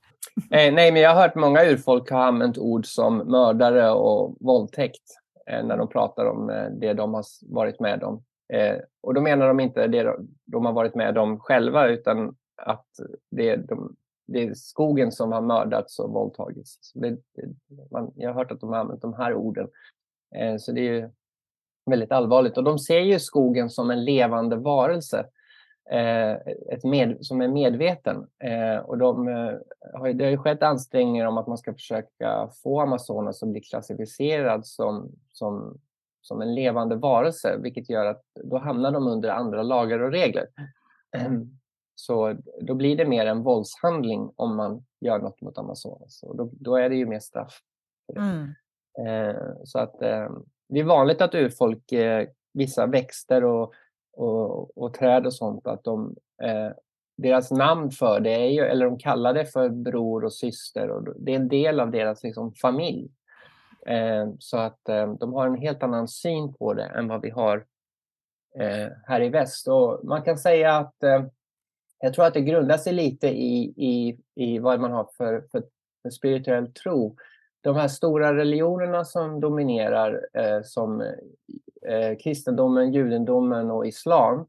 [0.51, 5.03] Eh, nej, men jag har hört många urfolk ha använt ord som mördare och våldtäkt
[5.49, 8.23] eh, när de pratar om eh, det de har varit med om.
[8.53, 12.85] Eh, och då menar de inte det de har varit med om själva utan att
[13.31, 13.95] det är, de,
[14.27, 16.77] det är skogen som har mördats och våldtagits.
[16.81, 17.17] Så det,
[17.91, 19.67] man, jag har hört att de har använt de här orden.
[20.35, 21.11] Eh, så det är
[21.85, 22.57] väldigt allvarligt.
[22.57, 25.25] Och de ser ju skogen som en levande varelse eh,
[26.71, 28.27] ett med, som är medveten.
[28.43, 29.53] Eh, och de, eh,
[29.93, 33.61] har, det har ju skett ansträngningar om att man ska försöka få Amazonas att bli
[33.61, 35.77] klassificerad som, som,
[36.21, 40.47] som en levande varelse, vilket gör att då hamnar de under andra lagar och regler.
[41.95, 46.23] Så då blir det mer en våldshandling om man gör något mot Amazonas.
[46.23, 47.59] Och då, då är det ju mer straff.
[48.15, 48.53] Mm.
[49.07, 50.31] Eh, så att eh,
[50.69, 53.73] det är vanligt att urfolk, eh, vissa växter och,
[54.13, 56.71] och, och, träd och sånt, att de, eh,
[57.17, 61.07] deras namn för det är ju, eller de kallar det för bror och syster och
[61.19, 63.09] det är en del av deras liksom, familj.
[63.85, 67.29] Eh, så att eh, de har en helt annan syn på det än vad vi
[67.29, 67.65] har
[68.59, 69.67] eh, här i väst.
[69.67, 71.25] Och man kan säga att eh,
[71.99, 75.63] jag tror att det grundar sig lite i, i, i vad man har för, för,
[76.01, 77.15] för spirituell tro.
[77.63, 84.47] De här stora religionerna som dominerar eh, som eh, kristendomen, judendomen och islam.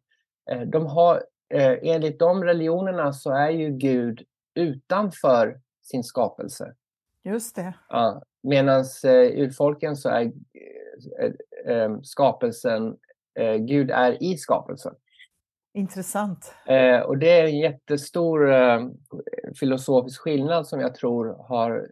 [0.50, 1.22] Eh, de har,
[1.54, 4.22] eh, enligt de religionerna så är ju Gud
[4.54, 6.74] utanför sin skapelse.
[7.22, 7.74] Just det.
[7.88, 10.32] Ja, Medan eh, urfolken så är
[11.20, 12.96] eh, eh, skapelsen,
[13.58, 14.94] Gud är i skapelsen.
[15.76, 16.54] Intressant.
[16.66, 18.80] Eh, och det är en jättestor eh,
[19.60, 21.88] filosofisk skillnad som jag tror har,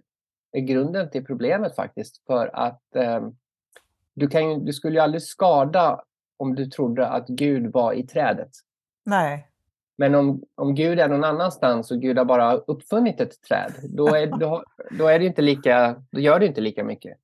[0.53, 2.27] är grunden till problemet faktiskt.
[2.27, 3.29] För att eh,
[4.15, 6.03] du, kan, du skulle ju aldrig skada
[6.37, 8.51] om du trodde att Gud var i trädet.
[9.05, 9.49] Nej.
[9.97, 14.09] Men om, om Gud är någon annanstans och Gud har bara uppfunnit ett träd, då,
[14.09, 17.19] är, då, då, är det inte lika, då gör det inte lika mycket.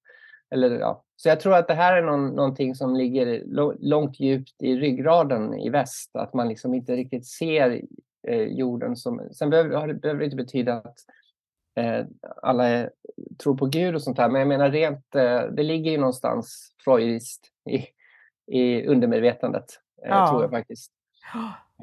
[0.50, 1.04] Eller, ja.
[1.16, 3.42] Så jag tror att det här är någon, någonting som ligger
[3.80, 7.82] långt djupt i ryggraden i väst, att man liksom inte riktigt ser
[8.28, 9.28] eh, jorden som...
[9.32, 10.98] Sen behöver, behöver det inte betyda att
[12.42, 12.90] alla är,
[13.42, 16.72] tror på Gud och sånt här, men jag menar rent, eh, det ligger ju någonstans
[16.84, 17.86] freudiskt i,
[18.56, 20.28] i undermedvetandet, eh, ja.
[20.28, 20.92] tror jag faktiskt.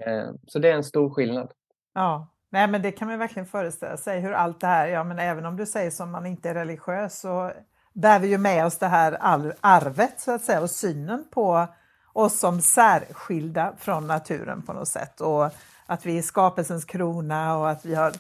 [0.06, 1.52] Eh, så det är en stor skillnad.
[1.94, 5.20] Ja, Nej, men det kan man verkligen föreställa sig hur allt det här, ja men
[5.20, 7.52] även om du säger som man inte är religiös så
[7.94, 9.18] bär vi ju med oss det här
[9.62, 11.68] arvet så att säga och synen på
[12.14, 15.46] oss som särskilda från naturen på något sätt och
[15.86, 18.12] att vi är skapelsens krona och att vi har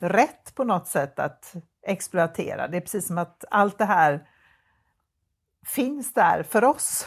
[0.00, 2.68] rätt på något sätt att exploatera.
[2.68, 4.26] Det är precis som att allt det här
[5.66, 7.06] finns där för oss.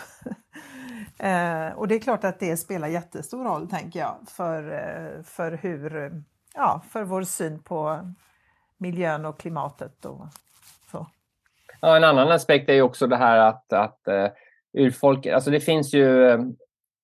[1.20, 5.52] eh, och det är klart att det spelar jättestor roll, tänker jag, för, eh, för,
[5.52, 6.24] hur,
[6.54, 8.14] ja, för vår syn på
[8.78, 10.26] miljön och klimatet och
[10.92, 11.08] så.
[11.82, 14.28] Ja, en annan aspekt är ju också det här att, att uh,
[14.74, 16.08] urfolk, alltså det finns ju,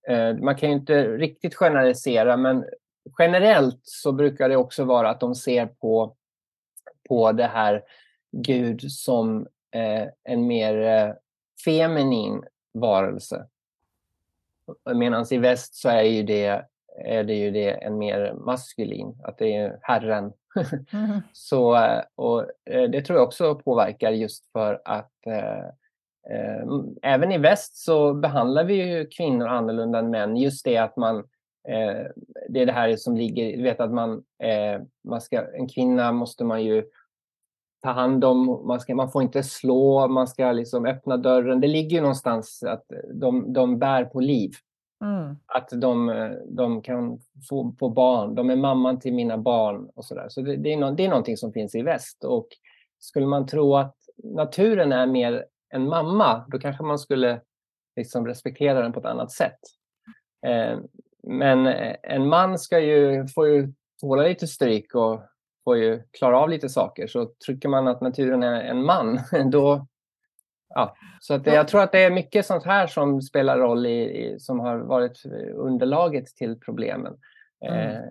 [0.09, 2.65] uh, man kan ju inte riktigt generalisera, men
[3.17, 6.15] generellt så brukar det också vara att de ser på,
[7.09, 7.83] på det här
[8.31, 9.39] Gud som
[9.75, 11.15] uh, en mer
[11.65, 12.43] feminin
[12.73, 13.45] varelse.
[14.95, 16.65] Medan i väst så är, ju det,
[17.05, 20.33] är det ju det en mer maskulin, att det är Herren
[20.93, 21.21] Mm.
[21.33, 25.65] så, eh, och eh, det tror jag också påverkar just för att eh,
[26.35, 26.67] eh,
[27.01, 30.37] även i väst så behandlar vi ju kvinnor annorlunda än män.
[30.37, 31.23] Just det att man
[31.67, 32.07] eh,
[32.49, 36.11] det är det här som ligger, du vet att man, eh, man ska, en kvinna
[36.11, 36.83] måste man ju
[37.83, 41.61] ta hand om, man, ska, man får inte slå, man ska liksom öppna dörren.
[41.61, 44.51] Det ligger ju någonstans att de, de bär på liv.
[45.03, 45.35] Mm.
[45.45, 50.25] Att de, de kan få, få barn, de är mamman till mina barn och sådär.
[50.29, 52.23] Så det, det, är no, det är någonting som finns i väst.
[52.23, 52.47] Och
[52.99, 57.41] skulle man tro att naturen är mer en mamma, då kanske man skulle
[57.95, 59.59] liksom respektera den på ett annat sätt.
[60.47, 60.79] Eh,
[61.29, 61.67] men
[62.03, 65.21] en man ska ju, får ju tåla lite stryk och
[65.63, 67.07] får ju klara av lite saker.
[67.07, 69.19] Så tycker man att naturen är en man,
[69.51, 69.87] då,
[70.69, 74.25] Ja, så att jag tror att det är mycket sånt här som spelar roll i,
[74.25, 77.13] i som har varit underlaget till problemen.
[77.65, 77.89] Mm.
[77.89, 78.01] Eh,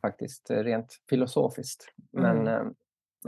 [0.00, 1.84] faktiskt rent filosofiskt.
[2.12, 2.66] Men, mm.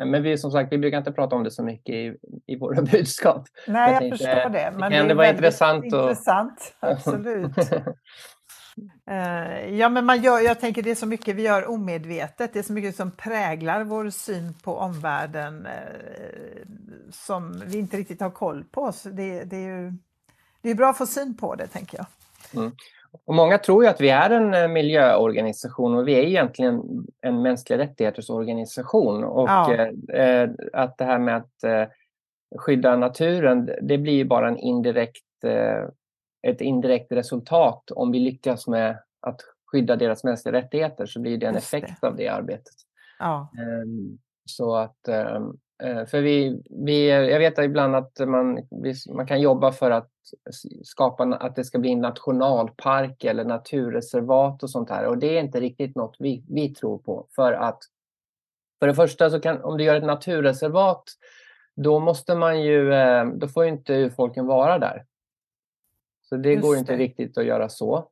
[0.01, 2.57] eh, men vi som sagt, vi brukar inte prata om det så mycket i, i
[2.57, 3.47] våra budskap.
[3.67, 4.73] Nej, jag, jag tänkte, förstår det.
[4.79, 5.85] Men det, det var intressant.
[5.85, 6.89] intressant och...
[6.91, 7.53] Absolut.
[9.11, 12.53] Uh, ja, men man gör, jag tänker det är så mycket vi gör omedvetet.
[12.53, 16.67] Det är så mycket som präglar vår syn på omvärlden uh,
[17.11, 18.93] som vi inte riktigt har koll på.
[18.93, 19.93] Så det, det är ju
[20.67, 22.07] det är bra att få syn på det, tänker jag.
[22.63, 22.73] Mm.
[23.25, 26.83] Och många tror ju att vi är en eh, miljöorganisation och vi är egentligen
[27.21, 29.25] en mänskliga rättigheters organisation.
[29.25, 29.75] Och ja.
[30.15, 31.85] eh, att det här med att eh,
[32.59, 35.89] skydda naturen, det blir bara en indirekt, eh,
[36.51, 39.41] ett indirekt resultat om vi lyckas med att
[39.73, 42.07] skydda deras mänskliga rättigheter så blir det en effekt det.
[42.07, 42.75] av det arbetet.
[43.19, 43.53] Ja.
[43.59, 48.59] Ehm, så att ehm, Eh, för vi, vi, jag vet ibland att man,
[49.15, 50.11] man kan jobba för att
[50.83, 55.07] skapa att det ska bli en nationalpark eller naturreservat och sånt här.
[55.07, 57.27] Och det är inte riktigt något vi, vi tror på.
[57.35, 57.79] För att
[58.79, 61.05] för det första, så kan, om du gör ett naturreservat,
[61.77, 65.05] då måste man ju, eh, då får ju inte urfolken vara där.
[66.29, 66.99] Så det Just går inte det.
[66.99, 68.09] riktigt att göra så.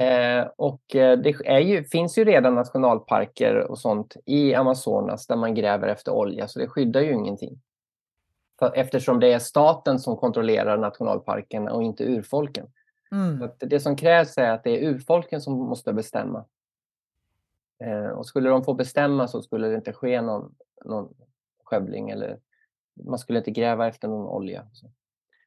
[0.00, 5.54] Eh, och eh, det ju, finns ju redan nationalparker och sånt i Amazonas där man
[5.54, 7.60] gräver efter olja, så det skyddar ju ingenting.
[8.58, 12.66] För, eftersom det är staten som kontrollerar nationalparkerna och inte urfolken.
[13.12, 13.48] Mm.
[13.58, 16.44] det som krävs är att det är urfolken som måste bestämma.
[17.84, 21.14] Eh, och skulle de få bestämma så skulle det inte ske någon, någon
[21.64, 22.38] skövling eller
[23.04, 24.66] man skulle inte gräva efter någon olja.
[24.72, 24.90] Så.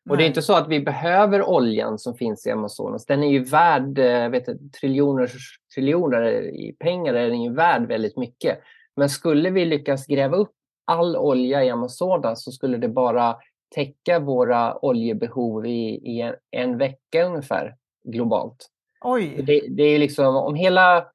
[0.09, 3.05] Och det är inte så att vi behöver oljan som finns i Amazonas.
[3.05, 4.45] Den är ju värd eh, vet,
[4.81, 5.31] triljoner,
[5.75, 8.59] triljoner i pengar, är den ju värd väldigt mycket.
[8.95, 10.51] Men skulle vi lyckas gräva upp
[10.85, 13.35] all olja i Amazonas så skulle det bara
[13.75, 18.69] täcka våra oljebehov i, i en, en vecka ungefär globalt.
[19.01, 19.43] Oj.
[19.47, 21.07] Det, det är liksom, om hela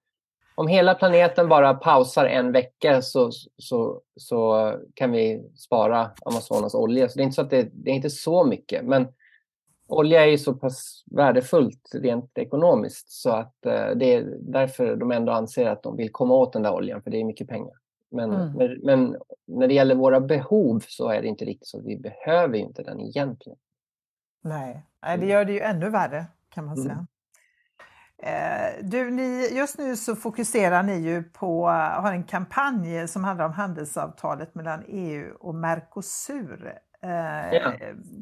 [0.58, 7.08] om hela planeten bara pausar en vecka så, så, så kan vi spara Amazonas olja.
[7.08, 8.84] Så det är inte så, att det, det är inte så mycket.
[8.84, 9.08] Men
[9.88, 15.12] olja är ju så pass värdefullt rent ekonomiskt så att eh, det är därför de
[15.12, 17.74] ändå anser att de vill komma åt den där oljan för det är mycket pengar.
[18.10, 18.52] Men, mm.
[18.52, 19.16] men, men,
[19.46, 21.80] när det gäller våra behov så är det inte riktigt så.
[21.80, 23.58] Vi behöver inte den egentligen.
[24.42, 25.28] Nej, det mm.
[25.28, 26.92] gör det ju ännu värre kan man säga.
[26.92, 27.06] Mm.
[28.22, 33.46] Eh, du, ni, just nu så fokuserar ni ju på, har en kampanj som handlar
[33.46, 36.72] om handelsavtalet mellan EU och Mercosur.
[37.02, 37.72] Eh, ja.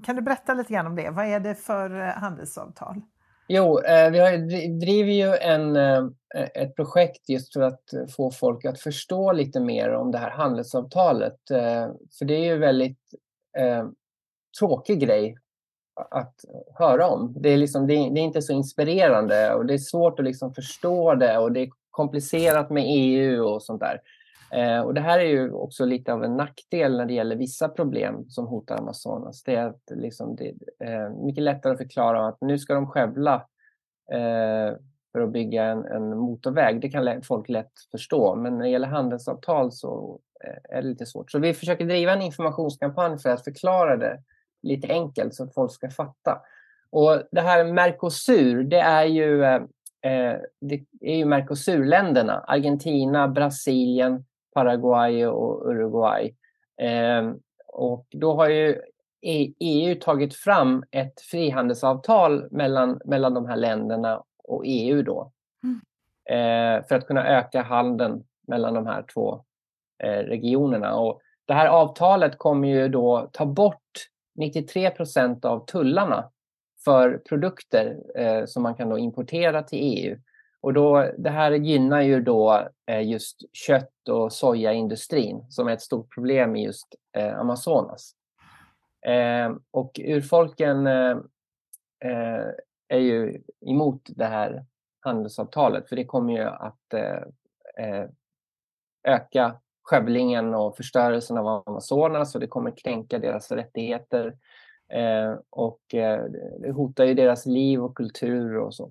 [0.04, 1.10] Kan du berätta lite grann om det?
[1.10, 3.00] Vad är det för eh, handelsavtal?
[3.48, 5.76] Jo, vi har, driver ju en,
[6.54, 7.82] ett projekt just för att
[8.16, 11.38] få folk att förstå lite mer om det här handelsavtalet.
[12.18, 12.98] För det är ju väldigt
[13.58, 13.88] eh,
[14.58, 15.36] tråkig grej
[15.96, 17.34] att höra om.
[17.36, 20.24] Det är, liksom, det är, det är, inte så inspirerande och det är svårt att
[20.24, 24.00] liksom förstå det och det är komplicerat med EU och sånt där.
[24.52, 27.68] Eh, och det här är ju också lite av en nackdel när det gäller vissa
[27.68, 29.42] problem som hotar Amazonas.
[29.42, 32.86] Det är att liksom, det är eh, mycket lättare att förklara att nu ska de
[32.86, 33.34] skövla
[34.12, 34.76] eh,
[35.12, 36.80] för att bygga en, en, motorväg.
[36.80, 41.06] Det kan folk lätt förstå, men när det gäller handelsavtal så eh, är det lite
[41.06, 41.30] svårt.
[41.30, 44.22] Så vi försöker driva en informationskampanj för att förklara det
[44.66, 46.40] lite enkelt så att folk ska fatta.
[46.90, 49.62] Och det här Mercosur, det är ju, eh,
[50.00, 52.44] eh, det är ju Mercosurländerna.
[52.46, 54.24] Argentina, Brasilien,
[54.54, 56.34] Paraguay och Uruguay.
[56.80, 57.32] Eh,
[57.66, 58.80] och då har ju
[59.60, 65.32] EU tagit fram ett frihandelsavtal mellan, mellan de här länderna och EU då.
[65.62, 65.80] Mm.
[66.24, 69.44] Eh, för att kunna öka handeln mellan de här två
[69.98, 70.94] eh, regionerna.
[70.94, 76.30] Och det här avtalet kommer ju då ta bort 93 procent av tullarna
[76.84, 80.18] för produkter eh, som man kan då importera till EU.
[80.60, 85.82] Och då, det här gynnar ju då eh, just kött och sojaindustrin som är ett
[85.82, 88.12] stort problem i just eh, Amazonas.
[89.06, 91.16] Eh, och urfolken eh,
[92.04, 92.46] eh,
[92.88, 94.64] är ju emot det här
[95.00, 97.22] handelsavtalet för det kommer ju att eh,
[97.86, 98.08] eh,
[99.08, 104.36] öka skövlingen och förstörelsen av Amazonas och det kommer kränka deras rättigheter.
[104.92, 106.24] Eh, och eh,
[106.60, 108.90] det hotar ju deras liv och kultur och så.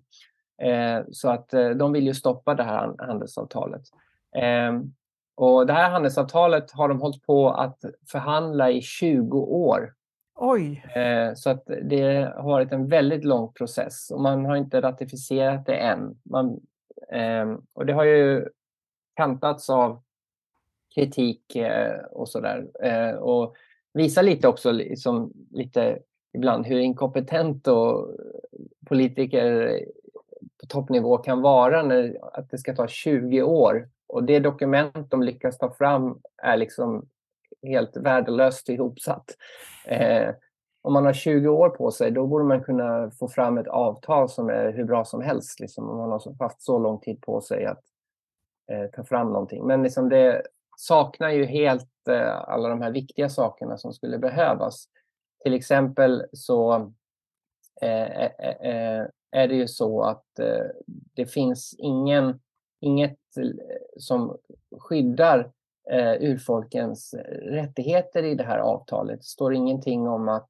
[0.61, 3.81] Eh, så att eh, de vill ju stoppa det här handelsavtalet.
[4.35, 4.81] Eh,
[5.35, 7.79] och det här handelsavtalet har de hållit på att
[8.11, 9.93] förhandla i 20 år.
[10.35, 10.85] Oj!
[10.95, 15.65] Eh, så att det har varit en väldigt lång process och man har inte ratificerat
[15.65, 16.19] det än.
[16.23, 16.59] Man,
[17.73, 18.49] och det har ju
[19.15, 20.04] kantats av
[20.95, 22.67] kritik eh, och sådär.
[22.79, 23.17] där.
[23.17, 23.55] och
[23.93, 25.99] visa lite också liksom, lite
[26.33, 28.09] ibland hur inkompetent och
[28.85, 29.79] politiker
[30.61, 33.89] på toppnivå kan vara när att det ska ta 20 år.
[34.07, 37.09] Och det dokument de lyckas ta fram är liksom
[37.63, 39.25] helt värdelöst ihopsatt.
[39.87, 40.29] Eh,
[40.81, 44.29] om man har 20 år på sig, då borde man kunna få fram ett avtal
[44.29, 45.59] som är hur bra som helst.
[45.59, 47.83] Liksom, om man har haft så lång tid på sig att
[48.71, 49.67] eh, ta fram någonting.
[49.67, 50.41] Men liksom det,
[50.77, 54.85] saknar ju helt eh, alla de här viktiga sakerna som skulle behövas.
[55.43, 56.91] Till exempel så
[57.81, 60.65] eh, eh, eh, eh är det ju så att eh,
[61.13, 62.39] det finns ingen,
[62.79, 63.49] inget eh,
[63.97, 64.37] som
[64.79, 65.51] skyddar
[65.91, 69.19] eh, urfolkens rättigheter i det här avtalet.
[69.19, 70.49] Det står ingenting om att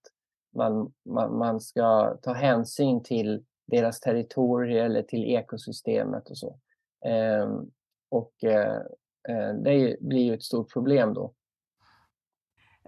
[0.55, 6.59] man, man, man ska ta hänsyn till deras territorier eller till ekosystemet och så.
[7.05, 7.49] Eh,
[8.09, 8.81] och eh,
[9.63, 11.33] det blir ju ett stort problem då.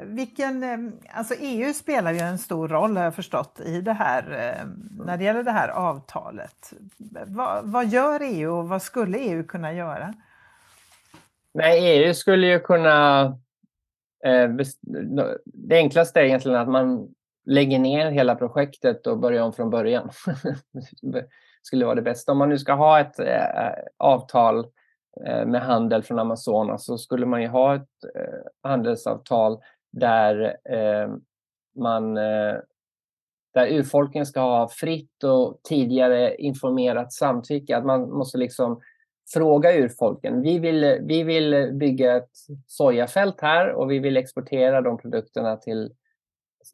[0.02, 0.78] Vilken, eh,
[1.14, 4.68] alltså EU spelar ju en stor roll har jag förstått i det här, eh,
[5.06, 6.74] när det gäller det här avtalet.
[7.28, 10.14] Vad, vad gör EU och vad skulle EU kunna göra?
[11.54, 13.26] Nej, EU skulle ju kunna...
[14.26, 14.50] Eh,
[15.46, 17.08] det enklaste är egentligen att man
[17.46, 20.10] lägger ner hela projektet och börjar om från början.
[21.02, 21.26] det
[21.62, 22.32] skulle vara det bästa.
[22.32, 23.16] Om man nu ska ha ett
[23.98, 24.66] avtal
[25.46, 27.90] med handel från Amazonas så skulle man ju ha ett
[28.64, 29.60] handelsavtal
[29.92, 31.10] där eh,
[31.76, 32.56] man eh,
[33.54, 37.78] där urfolken ska ha fritt och tidigare informerat samtycke.
[37.78, 38.82] Att man måste liksom
[39.34, 40.42] fråga urfolken.
[40.42, 42.32] Vi vill, vi vill bygga ett
[42.68, 45.92] sojafält här och vi vill exportera de produkterna till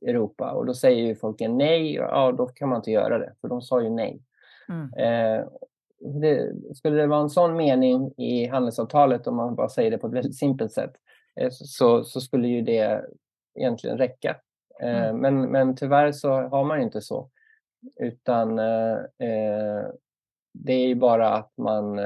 [0.07, 0.51] Europa.
[0.51, 3.81] Och då säger urfolken nej, ja då kan man inte göra det, för de sa
[3.81, 4.21] ju nej.
[4.69, 4.93] Mm.
[4.93, 5.45] Eh,
[6.21, 10.07] det, skulle det vara en sån mening i handelsavtalet, om man bara säger det på
[10.07, 10.93] ett väldigt simpelt sätt,
[11.35, 13.05] Eh, så, så skulle ju det
[13.55, 14.37] egentligen räcka.
[14.81, 15.17] Eh, mm.
[15.17, 17.29] Men, men tyvärr så har man ju inte så.
[17.99, 18.97] Utan eh,
[20.53, 21.99] det är ju bara att man,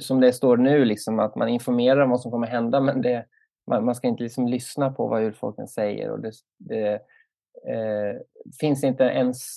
[0.00, 3.26] som det står nu, liksom, att man informerar om vad som kommer hända men det,
[3.66, 6.10] man, man ska inte liksom lyssna på vad urfolken säger.
[6.10, 6.92] Och det, det
[7.68, 8.20] eh,
[8.60, 9.56] finns inte ens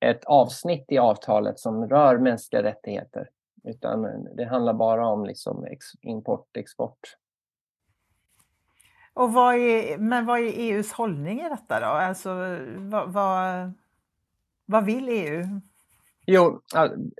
[0.00, 3.28] ett avsnitt i avtalet som rör mänskliga rättigheter.
[3.64, 5.66] Utan det handlar bara om liksom
[6.02, 7.16] import, export
[9.14, 11.86] och vad är, men vad är EUs hållning i detta då?
[11.86, 12.30] Alltså,
[12.76, 13.72] vad, vad,
[14.66, 15.60] vad vill EU?
[16.26, 16.60] Jo,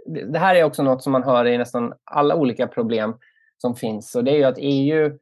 [0.07, 3.15] det här är också något som man hör i nästan alla olika problem
[3.59, 4.15] som finns.
[4.15, 5.19] Och det är ju att EU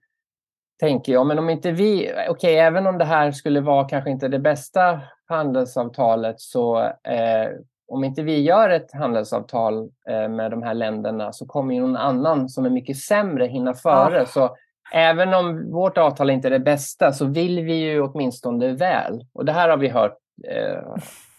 [0.81, 4.11] tänker, ja men om inte vi, okej okay, även om det här skulle vara kanske
[4.11, 7.49] inte det bästa handelsavtalet så eh,
[7.89, 11.97] om inte vi gör ett handelsavtal eh, med de här länderna så kommer ju någon
[11.97, 14.19] annan som är mycket sämre hinna före.
[14.19, 14.27] Ja.
[14.27, 14.57] Så
[14.93, 19.25] även om vårt avtal inte är det bästa så vill vi ju åtminstone väl.
[19.33, 20.17] Och det här har vi hört
[20.49, 20.83] eh,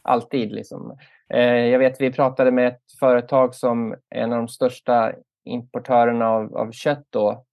[0.02, 0.52] alltid.
[0.52, 0.98] Liksom.
[1.34, 5.12] Eh, jag vet vi pratade med ett företag som är en av de största
[5.46, 7.06] importörerna av, av kött.
[7.10, 7.46] Då,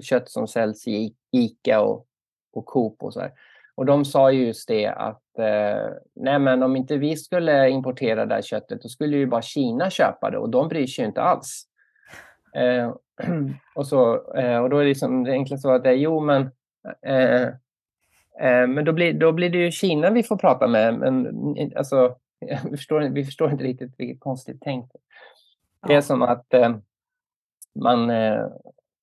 [0.00, 2.06] kött som säljs i Ica och,
[2.52, 3.32] och Coop och så här.
[3.74, 8.34] Och de sa just det att eh, nej men om inte vi skulle importera det
[8.34, 11.66] här köttet då skulle ju bara Kina köpa det och de bryr sig inte alls.
[12.54, 12.94] Eh,
[13.74, 16.50] och, så, eh, och då är det, liksom, det enkla svaret är jo, men,
[17.06, 17.42] eh,
[18.40, 20.94] eh, men då, blir, då blir det ju Kina vi får prata med.
[20.94, 21.26] Men
[21.76, 22.16] alltså,
[22.70, 24.92] vi, förstår, vi förstår inte riktigt vilket konstigt tänk.
[25.86, 26.76] Det är som att eh,
[27.74, 28.46] man, eh,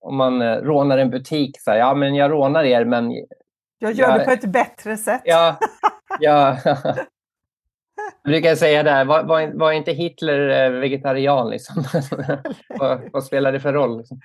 [0.08, 3.12] om man rånar en butik, så här, ja men jag rånar er men...
[3.80, 5.22] Jag gör jag, det på ett bättre sätt.
[5.26, 5.60] Ja,
[6.20, 6.58] ja,
[8.24, 11.50] Jag brukar säga där, var, var, var, inte Hitler eh, vegetarian?
[11.50, 11.84] Liksom?
[12.80, 13.98] vad, vad spelar det för roll?
[13.98, 14.22] Liksom?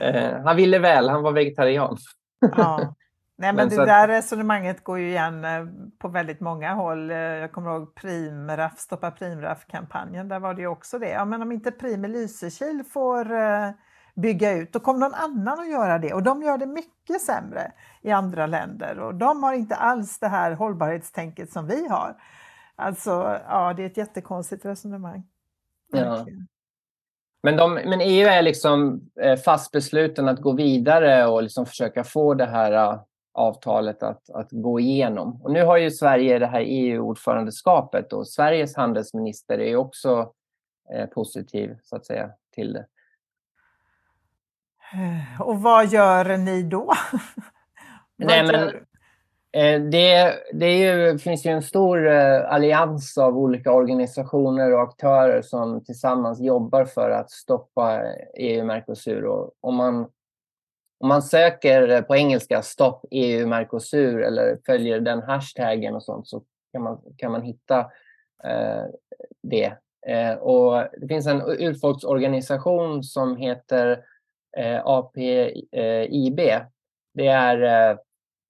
[0.00, 1.96] Eh, han ville väl, han var vegetarian.
[2.56, 2.94] ja.
[3.38, 5.66] Nej, men, men det där resonemanget går ju igen eh,
[5.98, 7.10] på väldigt många håll.
[7.10, 11.10] Eh, jag kommer ihåg Primraff, Stoppa Primraff-kampanjen, där var det ju också det.
[11.10, 13.26] Ja, men om inte Prim i Lysekil får
[14.16, 17.72] bygga ut, då kommer någon annan att göra det och de gör det mycket sämre
[18.02, 22.16] i andra länder och de har inte alls det här hållbarhetstänket som vi har.
[22.76, 25.22] Alltså, ja, det är ett jättekonstigt resonemang.
[25.92, 26.26] Ja.
[27.42, 32.04] Men, de, men EU är liksom eh, fast besluten att gå vidare och liksom försöka
[32.04, 33.00] få det här eh,
[33.32, 35.42] avtalet att, att gå igenom.
[35.42, 40.32] Och nu har ju Sverige det här EU-ordförandeskapet och Sveriges handelsminister är också
[40.94, 42.86] eh, positiv så att säga till det.
[45.38, 46.92] Och vad gör ni då?
[48.16, 48.70] Nej, men,
[49.56, 55.42] Eh, det, det ju, finns ju en stor eh, allians av olika organisationer och aktörer
[55.42, 58.02] som tillsammans jobbar för att stoppa
[58.34, 59.50] EU-Mercosur.
[59.60, 59.96] Om man,
[61.00, 66.82] om man söker på engelska Stopp EU-Mercosur eller följer den hashtaggen och sånt så kan
[66.82, 67.78] man, kan man hitta
[68.44, 68.84] eh,
[69.42, 69.72] det.
[70.06, 73.98] Eh, och det finns en urfolksorganisation som heter eh,
[74.56, 76.38] Eh, APIB.
[76.38, 76.62] Eh,
[77.14, 77.98] det är eh,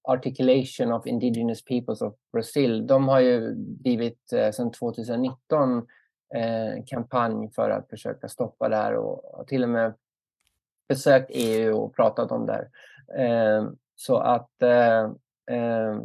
[0.02, 5.86] Articulation of Indigenous Peoples of Brazil, de har ju drivit eh, sedan 2019
[6.34, 9.94] eh, kampanj för att försöka stoppa det här och har till och med
[10.88, 12.68] besökt EU och pratat om det här.
[13.24, 15.04] Eh, så att eh,
[15.56, 16.00] eh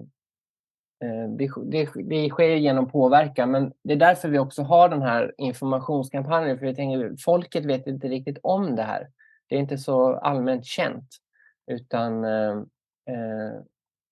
[1.04, 5.02] Eh, det, det, det sker genom påverkan, men det är därför vi också har den
[5.02, 6.60] här informationskampanjen.
[6.60, 9.08] För vi tänker, folket vet inte riktigt om det här.
[9.52, 11.08] Det är inte så allmänt känt.
[11.68, 12.52] Utan eh,
[13.08, 13.62] eh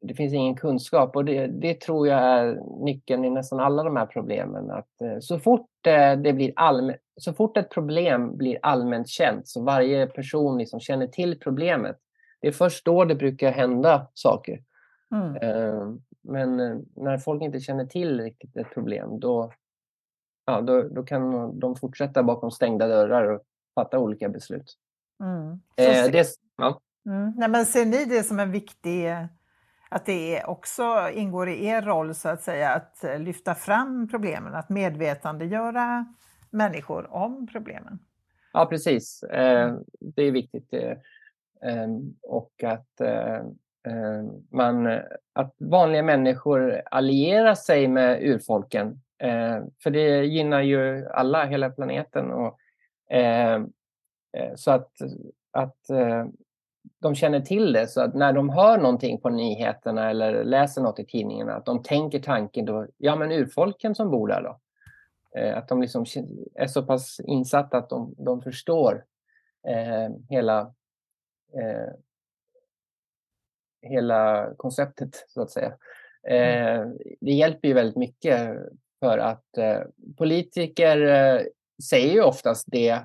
[0.02, 3.96] det finns ingen kunskap och det, det, tror jag är nyckeln i nästan alla de
[3.96, 4.72] här problemen.
[4.72, 9.48] Att eh, så, fort, eh, det blir allmän, så fort ett problem blir allmänt känt,
[9.48, 11.98] så varje person liksom känner till problemet,
[12.42, 14.64] det är först då det brukar hända saker.
[15.12, 15.36] Mm.
[15.36, 19.54] Eh, men eh, när folk inte känner till riktigt ett problem, då,
[20.46, 23.42] ja, då, då kan de fortsätta bakom stängda dörrar och
[23.76, 24.76] fatta olika beslut.
[25.20, 25.52] Mm.
[25.76, 26.82] Eh, det, ja.
[27.06, 27.34] mm.
[27.38, 29.16] Nej, men ser ni det som en viktig
[29.90, 34.70] att det också ingår i er roll så att säga att lyfta fram problemen, att
[34.70, 36.06] medvetandegöra
[36.50, 38.00] människor om problemen?
[38.54, 39.24] Ja, precis.
[39.24, 40.74] Eh, det är viktigt.
[40.74, 40.98] Eh,
[41.62, 43.42] ehm, och att eh,
[43.88, 44.88] Eh, man,
[45.34, 49.02] att vanliga människor allierar sig med urfolken.
[49.18, 52.32] Eh, för det gynnar ju alla, hela planeten.
[52.32, 52.60] Och,
[53.16, 53.64] eh,
[54.56, 54.92] så att,
[55.52, 55.78] att
[57.00, 57.88] de känner till det.
[57.88, 61.84] Så att när de hör någonting på nyheterna eller läser något i tidningarna, att de
[61.84, 64.60] tänker tanken då, ja men urfolken som bor där då.
[65.56, 66.06] Att de liksom
[66.56, 69.06] är så pass insatta att de, de förstår
[69.68, 70.60] eh, hela
[71.54, 71.94] eh,
[73.82, 75.74] hela konceptet så att säga.
[76.24, 76.82] Mm.
[76.82, 76.88] Eh,
[77.22, 78.58] det hjälper ju väldigt mycket
[79.00, 79.82] för att eh,
[80.18, 81.42] politiker eh,
[81.90, 83.00] säger ju oftast det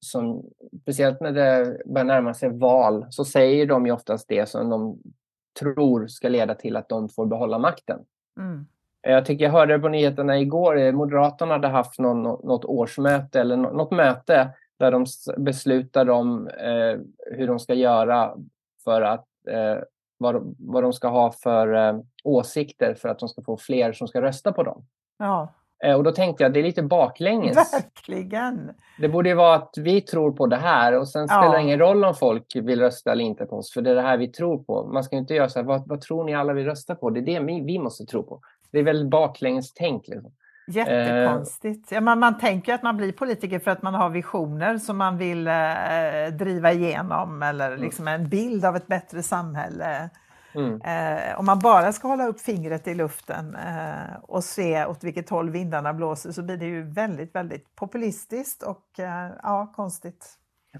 [0.00, 0.44] som,
[0.82, 4.98] speciellt när det börjar närma sig val, så säger de ju oftast det som de
[5.60, 8.00] tror ska leda till att de får behålla makten.
[8.38, 8.66] Mm.
[9.02, 13.90] Jag tycker jag hörde på nyheterna igår, Moderaterna hade haft någon, något årsmöte eller något
[13.90, 16.98] möte där de beslutade om eh,
[17.36, 18.36] hur de ska göra
[18.84, 19.82] för att eh,
[20.18, 24.08] vad, vad de ska ha för eh, åsikter för att de ska få fler som
[24.08, 24.86] ska rösta på dem.
[25.18, 25.54] Ja.
[25.84, 27.56] Eh, och då tänkte jag, det är lite baklänges.
[27.56, 28.70] Verkligen!
[28.98, 31.60] Det borde ju vara att vi tror på det här och sen spelar det ja.
[31.60, 34.18] ingen roll om folk vill rösta eller inte på oss, för det är det här
[34.18, 34.90] vi tror på.
[34.92, 37.10] Man ska inte göra så här, vad, vad tror ni alla vill rösta på?
[37.10, 38.40] Det är det vi, vi måste tro på.
[38.72, 40.08] Det är väldigt baklänges tänk.
[40.08, 40.32] Liksom.
[40.68, 41.92] Jättekonstigt.
[41.92, 45.18] Ja, man, man tänker att man blir politiker för att man har visioner som man
[45.18, 45.54] vill eh,
[46.38, 47.80] driva igenom eller mm.
[47.80, 50.10] liksom en bild av ett bättre samhälle.
[50.56, 50.80] Mm.
[50.80, 55.30] Eh, om man bara ska hålla upp fingret i luften eh, och se åt vilket
[55.30, 60.26] håll vindarna blåser så blir det ju väldigt, väldigt populistiskt och eh, ja, konstigt.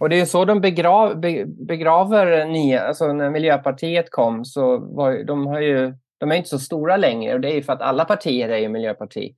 [0.01, 1.21] Och det är så de begrav,
[1.67, 6.59] begraver nya, alltså när Miljöpartiet kom så var de har ju de är inte så
[6.59, 9.35] stora längre och det är ju för att alla partier är ju miljöparti.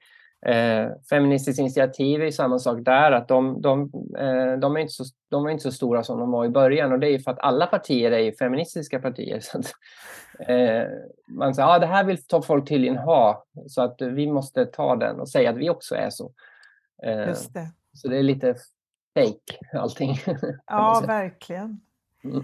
[0.46, 5.04] Eh, Feministiskt initiativ är samma sak där, att de, de, eh, de, är inte så,
[5.30, 7.40] de är inte så stora som de var i början och det är för att
[7.40, 9.40] alla partier är feministiska partier.
[9.42, 9.66] Så att,
[10.48, 10.88] eh,
[11.28, 14.96] man säger att ah, det här vill folk tydligen ha, så att vi måste ta
[14.96, 16.32] den och säga att vi också är så.
[17.02, 17.68] Eh, Just det.
[17.92, 18.54] Så det är lite
[19.14, 20.16] fake allting.
[20.66, 21.80] Ja, verkligen.
[22.24, 22.42] Mm.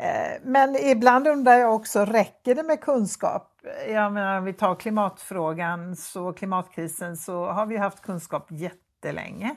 [0.00, 3.46] Eh, men ibland undrar jag också, räcker det med kunskap?
[3.88, 9.56] Jag menar, om vi tar klimatfrågan, så klimatkrisen, så har vi haft kunskap jättelänge.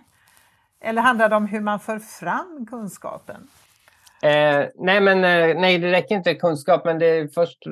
[0.82, 3.48] Eller handlar det om hur man för fram kunskapen?
[4.24, 7.64] Eh, nej, men eh, nej, det räcker inte kunskap, men det är, först,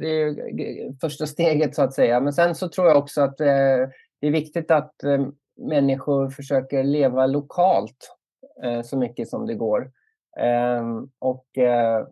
[0.00, 2.20] det är första steget så att säga.
[2.20, 3.46] Men sen så tror jag också att eh,
[4.20, 8.16] det är viktigt att eh, människor försöker leva lokalt
[8.64, 9.90] eh, så mycket som det går.
[10.40, 12.06] Ehm, och eh,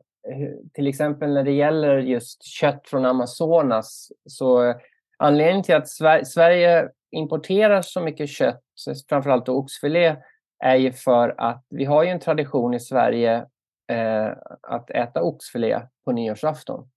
[0.74, 4.76] till exempel när det gäller just kött från Amazonas så eh,
[5.18, 5.88] anledningen till att
[6.26, 8.62] Sverige importerar så mycket kött,
[9.08, 10.16] framförallt oxfilé,
[10.64, 13.46] är ju för att vi har ju en tradition i Sverige
[13.92, 14.28] eh,
[14.62, 16.88] att äta oxfilé på nyårsafton.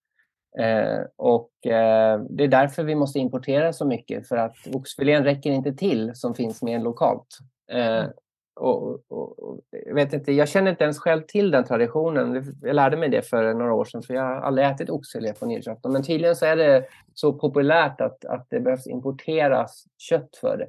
[0.59, 5.51] Eh, och eh, det är därför vi måste importera så mycket för att oxfilén räcker
[5.51, 7.37] inte till som finns mer lokalt.
[7.71, 7.97] Eh.
[7.97, 8.11] Mm.
[8.59, 12.55] Och, och, och, jag, vet inte, jag känner inte ens själv till den traditionen.
[12.61, 15.45] Jag lärde mig det för några år sedan, för jag har aldrig ätit oxfilé på
[15.45, 15.91] nyårsafton.
[15.91, 20.67] Men tydligen så är det så populärt att, att det behövs importeras kött för det.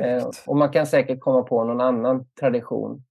[0.00, 3.02] Eh, och man kan säkert komma på någon annan tradition.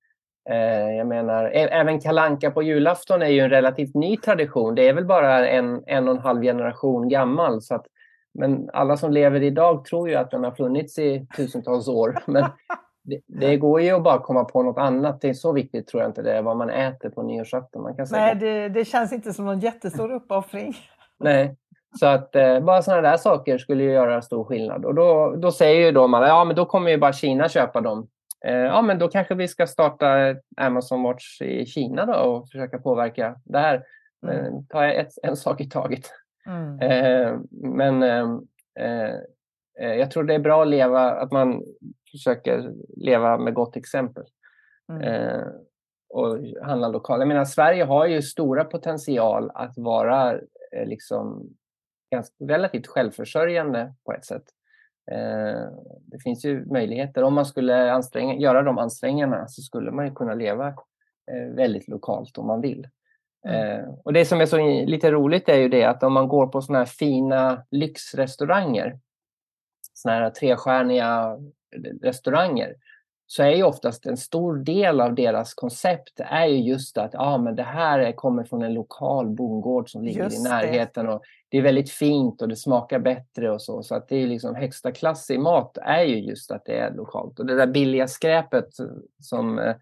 [0.49, 4.75] Eh, jag menar, även kalanka på julafton är ju en relativt ny tradition.
[4.75, 7.61] Det är väl bara en, en och en halv generation gammal.
[7.61, 7.85] Så att,
[8.33, 12.17] men alla som lever idag tror ju att den har funnits i tusentals år.
[12.25, 12.45] Men
[13.07, 15.21] det, det, går ju att bara komma på något annat.
[15.21, 17.81] Det är så viktigt tror jag inte det är vad man äter på nyårsafton.
[17.81, 18.21] Man kan säga.
[18.21, 20.75] Nej, det, det känns inte som någon jättestor uppoffring.
[21.19, 21.55] Nej,
[21.99, 24.85] så att eh, bara sådana där saker skulle ju göra stor skillnad.
[24.85, 27.81] Och då, då säger ju de att ja, men då kommer ju bara Kina köpa
[27.81, 28.07] dem.
[28.45, 32.77] Eh, ja, men då kanske vi ska starta Amazon Watch i Kina då och försöka
[32.77, 33.83] påverka det här.
[34.27, 34.65] Mm.
[34.65, 36.11] ta ett, en sak i taget.
[36.47, 36.79] Mm.
[36.79, 38.27] Eh, men eh,
[38.79, 39.15] eh,
[39.79, 41.63] jag tror det är bra att leva, att man
[42.11, 44.25] försöker leva med gott exempel.
[44.91, 45.01] Mm.
[45.01, 45.47] Eh,
[46.09, 47.21] och handla lokalt.
[47.21, 51.49] Jag menar, Sverige har ju stora potential att vara eh, liksom
[52.11, 54.43] ganska, relativt självförsörjande på ett sätt.
[55.11, 55.69] Eh,
[56.01, 57.23] det finns ju möjligheter.
[57.23, 60.67] Om man skulle anstränga, göra de ansträngningarna så skulle man ju kunna leva
[61.31, 62.87] eh, väldigt lokalt om man vill.
[63.47, 63.79] Mm.
[63.79, 66.47] Eh, och Det som är så lite roligt är ju det att om man går
[66.47, 68.99] på såna här fina lyxrestauranger,
[69.97, 71.37] såna här trestjärniga
[72.01, 72.75] restauranger,
[73.29, 77.37] så är ju oftast en stor del av deras koncept är ju just att ah,
[77.37, 81.05] men det här är, kommer från en lokal bondgård som ligger just i närheten.
[81.05, 81.11] Det.
[81.11, 83.83] Och det är väldigt fint och det smakar bättre och så.
[83.83, 86.91] Så att det är liksom högsta klass i mat är ju just att det är
[86.91, 87.39] lokalt.
[87.39, 88.69] Och det där billiga skräpet
[89.21, 89.75] som eh,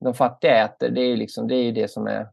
[0.00, 2.28] de fattiga äter, det är ju liksom, det, är det som är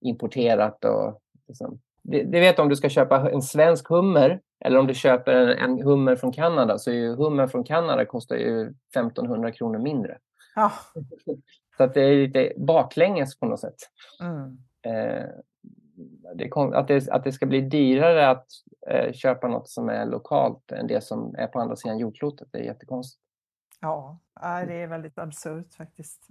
[0.00, 0.84] importerat.
[0.84, 1.80] Och, liksom.
[2.02, 5.48] Det, det vet om du ska köpa en svensk hummer eller om du köper en,
[5.48, 10.18] en hummer från Kanada så är ju hummer från Kanada kostar ju 1500 kronor mindre.
[10.54, 10.72] Ja.
[11.76, 13.76] Så att det är lite baklänges på något sätt.
[14.20, 14.58] Mm.
[14.82, 15.28] Eh,
[16.34, 18.46] det kom, att, det, att det ska bli dyrare att
[18.90, 22.58] eh, köpa något som är lokalt än det som är på andra sidan jordklotet, det
[22.58, 23.22] är jättekonstigt.
[23.80, 26.28] Ja, det är väldigt absurt faktiskt.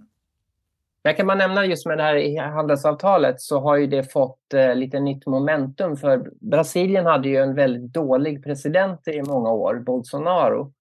[1.04, 4.74] Jag kan bara nämna just med det här handelsavtalet så har ju det fått eh,
[4.74, 10.72] lite nytt momentum för Brasilien hade ju en väldigt dålig president i många år, Bolsonaro,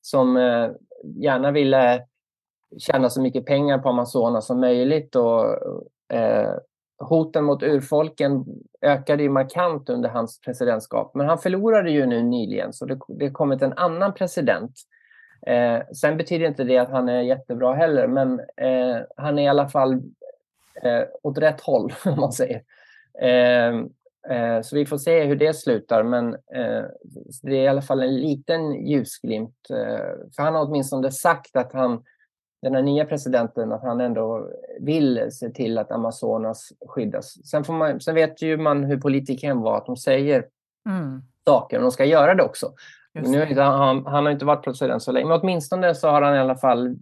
[0.00, 0.70] som eh,
[1.02, 2.06] gärna ville
[2.78, 5.44] tjäna så mycket pengar på Amazonas som möjligt och
[6.12, 6.54] eh,
[6.98, 8.44] hoten mot urfolken
[8.82, 11.14] ökade ju markant under hans presidentskap.
[11.14, 14.72] Men han förlorade ju nu nyligen så det, det kommit en annan president
[15.46, 19.48] Eh, sen betyder inte det att han är jättebra heller, men eh, han är i
[19.48, 19.92] alla fall
[20.82, 22.62] eh, åt rätt håll, om man säger.
[23.20, 23.74] Eh,
[24.36, 26.84] eh, så vi får se hur det slutar, men eh,
[27.42, 29.66] det är i alla fall en liten ljusglimt.
[30.36, 32.02] för han har åtminstone sagt att han,
[32.62, 34.48] den här nya presidenten, att han ändå
[34.80, 37.46] vill se till att Amazonas skyddas.
[37.46, 40.46] Sen, får man, sen vet ju man hur politiken var, att de säger
[40.88, 41.22] mm.
[41.44, 42.72] saker, och de ska göra det också.
[43.12, 46.38] Nu, han, han har inte varit president så länge, men åtminstone så har han i
[46.38, 46.96] alla fall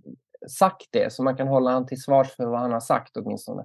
[0.51, 3.63] sagt det, så man kan hålla honom till svars för vad han har sagt åtminstone.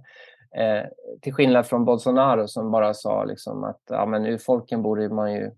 [0.58, 0.90] Eh,
[1.22, 5.52] till skillnad från Bolsonaro som bara sa liksom att ja, men urfolken borde man ju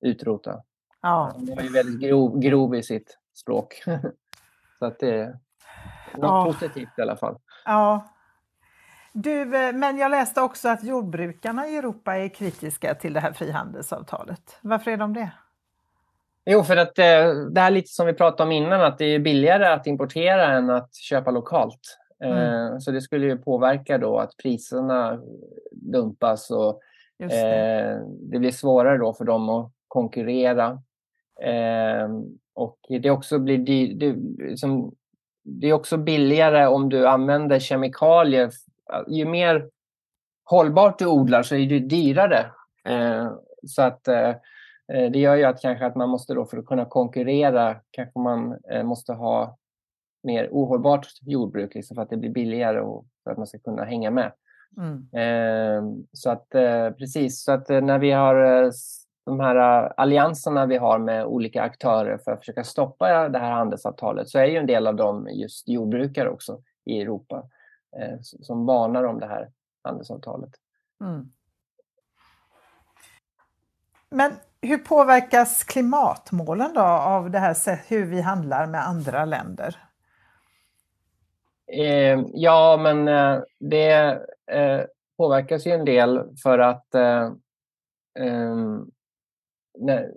[0.00, 0.62] utrota.
[1.02, 1.32] Ja.
[1.34, 3.82] Han var ju väldigt grov, grov i sitt språk.
[4.78, 5.26] så att det är
[6.12, 6.44] något ja.
[6.44, 7.38] positivt i alla fall.
[7.64, 8.08] Ja.
[9.12, 13.32] Du, eh, men jag läste också att jordbrukarna i Europa är kritiska till det här
[13.32, 14.58] frihandelsavtalet.
[14.62, 15.30] Varför är de det?
[16.50, 19.18] Jo, för att eh, det här lite som vi pratade om innan, att det är
[19.18, 21.98] billigare att importera än att köpa lokalt.
[22.24, 22.80] Eh, mm.
[22.80, 25.20] Så det skulle ju påverka då att priserna
[25.72, 26.80] dumpas och
[27.18, 27.24] det.
[27.24, 28.38] Eh, det.
[28.38, 30.82] blir svårare då för dem att konkurrera.
[32.54, 34.94] Och det också blir dyr, det, som,
[35.44, 38.50] det är också billigare om du använder kemikalier.
[39.08, 39.70] Ju mer
[40.44, 42.46] hållbart du odlar så är det dyrare.
[43.66, 44.08] Så att
[44.88, 48.58] det gör ju att kanske att man måste då för att kunna konkurrera kanske man
[48.70, 49.58] eh, måste ha
[50.22, 53.84] mer ohållbart jordbruk liksom för att det blir billigare och för att man ska kunna
[53.84, 54.32] hänga med.
[54.76, 55.08] Mm.
[55.12, 56.48] Eh, så att
[56.98, 58.70] precis, så att när vi har
[59.26, 59.56] de här
[60.00, 64.44] allianserna vi har med olika aktörer för att försöka stoppa det här handelsavtalet så är
[64.44, 67.48] ju en del av dem just jordbrukare också i Europa
[68.22, 69.50] som varnar om det här
[69.82, 70.50] handelsavtalet.
[71.00, 71.32] Mm.
[74.10, 74.32] Men
[74.62, 77.54] hur påverkas klimatmålen då av det här
[77.88, 79.76] hur vi handlar med andra länder?
[81.72, 83.92] Eh, ja, men eh, det
[84.50, 84.80] eh,
[85.16, 87.32] påverkas ju en del för att eh,
[88.18, 88.90] ehm,
[89.78, 90.12] när,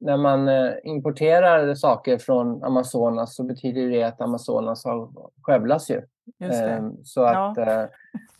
[0.00, 5.10] när, man eh, importerar saker från Amazonas så betyder det att Amazonas har
[5.42, 6.02] skövlas ju.
[6.40, 7.62] Ehm, så att ja.
[7.62, 7.88] Eh,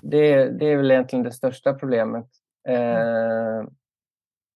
[0.02, 2.26] det, det är väl egentligen det största problemet.
[2.68, 3.70] Mm.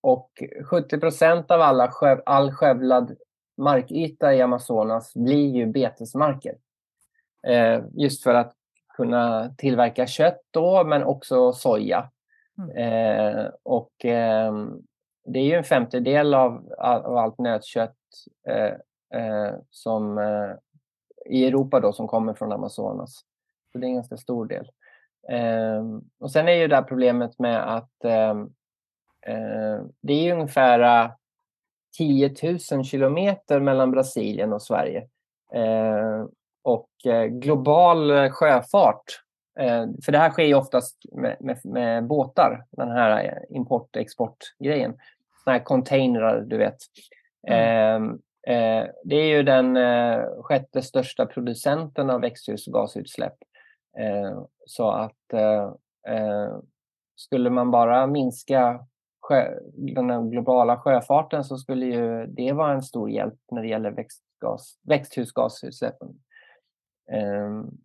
[0.04, 1.92] Och 70 procent av alla
[2.26, 3.16] all skövlad
[3.56, 6.56] markyta i Amazonas blir ju betesmarker.
[7.46, 8.54] Eh, just för att
[8.96, 12.10] kunna tillverka kött då, men också soja.
[12.58, 12.76] Mm.
[12.76, 14.52] Eh, och eh,
[15.24, 17.96] det är ju en femtedel av, av allt nötkött
[18.48, 20.18] eh, som,
[21.26, 23.24] i Europa då, som kommer från Amazonas.
[23.72, 24.70] Så det är en ganska stor del.
[26.20, 28.34] och sen är ju det här problemet med att Eh,
[30.00, 31.10] det är ungefär
[31.98, 35.08] 10 eh, 000 kilometer mellan Brasilien och Sverige.
[35.54, 36.24] Eh,
[36.62, 36.88] och
[37.30, 39.24] global sjöfart
[39.60, 44.98] Eh, för det här sker ju oftast med, med, med båtar, den här import-export-grejen.
[45.44, 46.76] Sådana här containrar, du vet.
[47.48, 48.20] Mm.
[48.46, 53.36] Eh, eh, det är ju den eh, sjätte största producenten av växthusgasutsläpp.
[53.98, 56.56] Eh, så att eh,
[57.16, 58.86] skulle man bara minska
[59.28, 63.90] sjö, den globala sjöfarten så skulle ju det vara en stor hjälp när det gäller
[63.90, 66.08] växtgas, växthusgasutsläppen.
[67.12, 67.78] Um,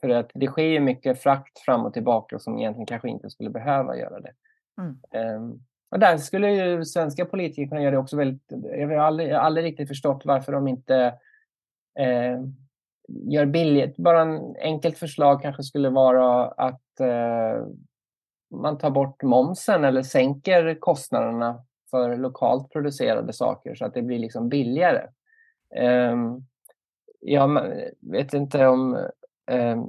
[0.00, 3.50] för att det sker ju mycket frakt fram och tillbaka som egentligen kanske inte skulle
[3.50, 4.32] behöva göra det.
[4.78, 5.36] Mm.
[5.36, 8.52] Um, och där skulle ju svenska politiker kunna göra det också väldigt...
[8.62, 11.14] Jag har aldrig, jag har aldrig riktigt förstått varför de inte
[11.98, 12.40] eh,
[13.08, 13.96] gör billigt.
[13.96, 17.66] Bara en enkelt förslag kanske skulle vara att eh,
[18.52, 24.18] man tar bort momsen eller sänker kostnaderna för lokalt producerade saker så att det blir
[24.18, 25.06] liksom billigare.
[26.12, 26.46] Um,
[27.20, 27.72] jag
[28.12, 29.08] vet inte om...
[29.50, 29.88] Um,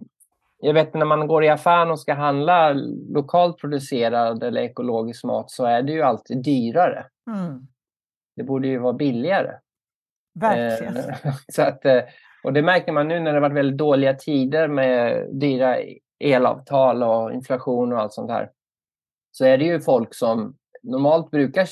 [0.57, 2.74] jag vet när man går i affären och ska handla
[3.09, 7.05] lokalt producerad eller ekologisk mat så är det ju alltid dyrare.
[7.32, 7.68] Mm.
[8.36, 9.51] Det borde ju vara billigare.
[10.39, 10.97] Verkligen.
[10.97, 12.01] Uh, så att, eh,
[12.43, 15.78] och det märker man nu när det varit väldigt dåliga tider med dyra
[16.20, 18.51] elavtal och inflation och allt sånt här
[19.32, 21.68] så är det ju folk som normalt brukar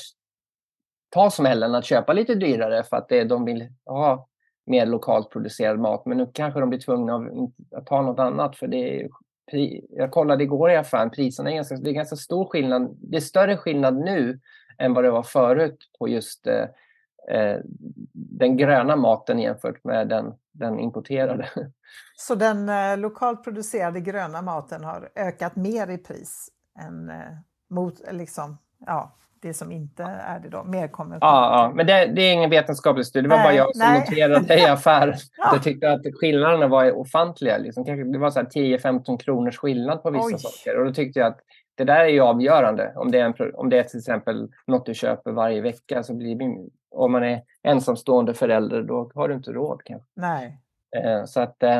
[1.08, 4.28] ta smällen att köpa lite dyrare för att det, de vill ha
[4.66, 6.06] mer lokalt producerad mat.
[6.06, 7.28] Men nu kanske de blir tvungna
[7.76, 9.08] att ta något annat för det är,
[9.88, 12.96] jag kollade igår i affären, priserna är ganska, det är ganska stor skillnad.
[13.00, 14.40] Det är större skillnad nu
[14.78, 16.66] än vad det var förut på just eh,
[17.28, 17.58] eh
[18.14, 21.48] den gröna maten jämfört med den, den importerade.
[22.16, 26.48] Så den eh, lokalt producerade gröna maten har ökat mer i pris
[26.80, 27.16] än eh,
[27.70, 31.34] mot liksom, ja, det som inte är det då, mer konventionellt.
[31.34, 33.22] Ja, ja, men det, det, är ingen vetenskaplig studie.
[33.22, 34.00] Det var nej, bara jag som nej.
[34.00, 35.14] noterade i affären.
[35.36, 35.50] ja.
[35.52, 37.58] Jag tyckte att skillnaderna var ofantliga.
[37.58, 37.84] Liksom.
[38.12, 40.38] det var 10-15 kronors skillnad på vissa Oj.
[40.38, 40.78] saker.
[40.78, 41.40] Och då tyckte jag att
[41.74, 42.92] det där är ju avgörande.
[42.96, 46.14] Om det är, en, om det är till exempel något du köper varje vecka så
[46.14, 46.44] blir det,
[46.92, 50.08] om man är ensamstående förälder då har du inte råd kanske.
[50.14, 50.58] Nej.
[50.96, 51.78] Eh, så att eh,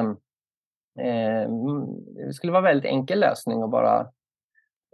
[0.99, 1.51] eh,
[2.27, 4.01] det skulle vara en väldigt enkel lösning att bara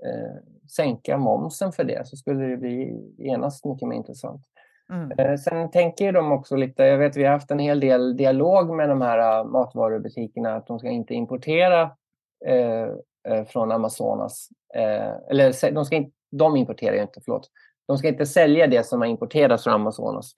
[0.04, 0.42] eh,
[0.76, 4.42] sänka momsen för det så skulle det bli genast mycket mer intressant.
[4.92, 5.38] Mm.
[5.38, 8.88] Sen tänker de också lite, jag vet vi har haft en hel del dialog med
[8.88, 11.82] de här matvarubutikerna att de ska inte importera
[12.46, 14.48] eh, från Amazonas.
[14.74, 17.50] Eh, eller de, ska inte, de importerar ju inte, förlåt.
[17.88, 20.32] De ska inte sälja det som har importerats från Amazonas.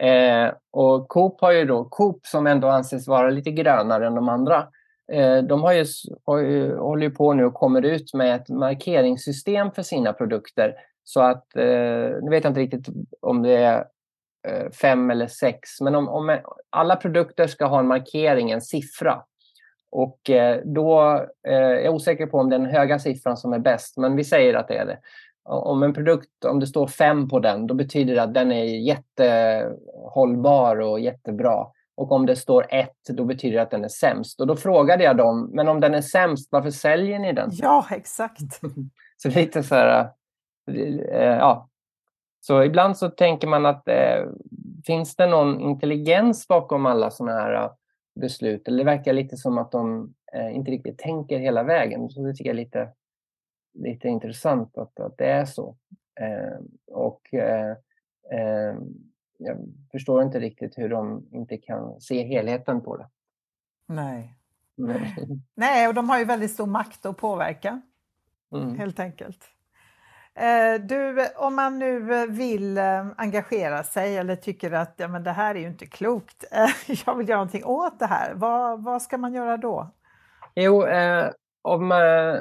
[0.00, 4.28] Eh, och Coop har ju då, Coop som ändå anses vara lite grönare än de
[4.28, 4.68] andra,
[5.12, 5.84] Eh, de har ju,
[6.24, 10.74] har ju, håller ju på nu och kommer ut med ett markeringssystem för sina produkter.
[11.04, 12.88] Så att, eh, nu vet jag inte riktigt
[13.20, 13.84] om det är
[14.48, 16.38] eh, fem eller sex, men om, om
[16.70, 19.22] alla produkter ska ha en markering, en siffra.
[19.90, 21.14] Och eh, då
[21.48, 24.16] eh, är jag osäker på om det är den höga siffran som är bäst, men
[24.16, 24.98] vi säger att det är det.
[25.44, 28.64] Om en produkt, om det står fem på den, då betyder det att den är
[28.64, 31.66] jättehållbar och jättebra.
[31.96, 34.40] Och om det står ett, då betyder det att den är sämst.
[34.40, 37.50] Och då frågade jag dem, men om den är sämst, varför säljer ni den?
[37.52, 38.60] Ja, exakt.
[39.16, 40.10] så lite så här,
[41.12, 41.68] eh, ja.
[42.40, 44.24] Så ibland så tänker man att eh,
[44.86, 47.70] finns det någon intelligens bakom alla sådana här eh,
[48.20, 48.68] beslut?
[48.68, 52.10] Eller det verkar lite som att de eh, inte riktigt tänker hela vägen.
[52.10, 52.88] Så det tycker jag är lite,
[53.74, 55.76] lite intressant att, att det är så.
[56.20, 57.76] Eh, och eh,
[59.38, 59.58] jag
[59.92, 63.08] förstår inte riktigt hur de inte kan se helheten på det.
[63.86, 64.38] Nej.
[65.54, 67.82] Nej, och de har ju väldigt stor makt att påverka.
[68.52, 68.78] Mm.
[68.78, 69.44] Helt enkelt.
[70.34, 75.32] Eh, du, om man nu vill eh, engagera sig eller tycker att ja, men det
[75.32, 76.44] här är ju inte klokt,
[77.06, 79.90] jag vill göra någonting åt det här, vad, vad ska man göra då?
[80.54, 81.30] Jo, eh,
[81.62, 82.36] om, eh,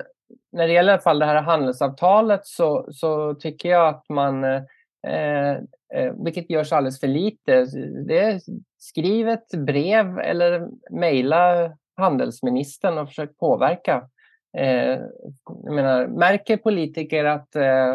[0.54, 4.44] när det gäller i alla fall det här handelsavtalet så, så tycker jag att man
[4.44, 4.62] eh,
[5.08, 5.52] eh,
[5.94, 7.66] eh vilket görs alldeles för lite.
[8.08, 8.42] Det
[8.78, 14.10] skriv ett brev eller mejla handelsministern och försök påverka.
[14.58, 15.00] Eh,
[15.46, 17.94] jag menar, märker politiker att eh,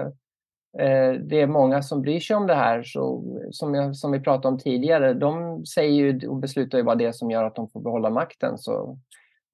[0.78, 4.20] eh, det är många som bryr sig om det här, så, som, jag, som vi
[4.20, 7.54] pratade om tidigare, de säger ju och beslutar ju vad det är som gör att
[7.54, 8.58] de får behålla makten.
[8.58, 8.98] Så,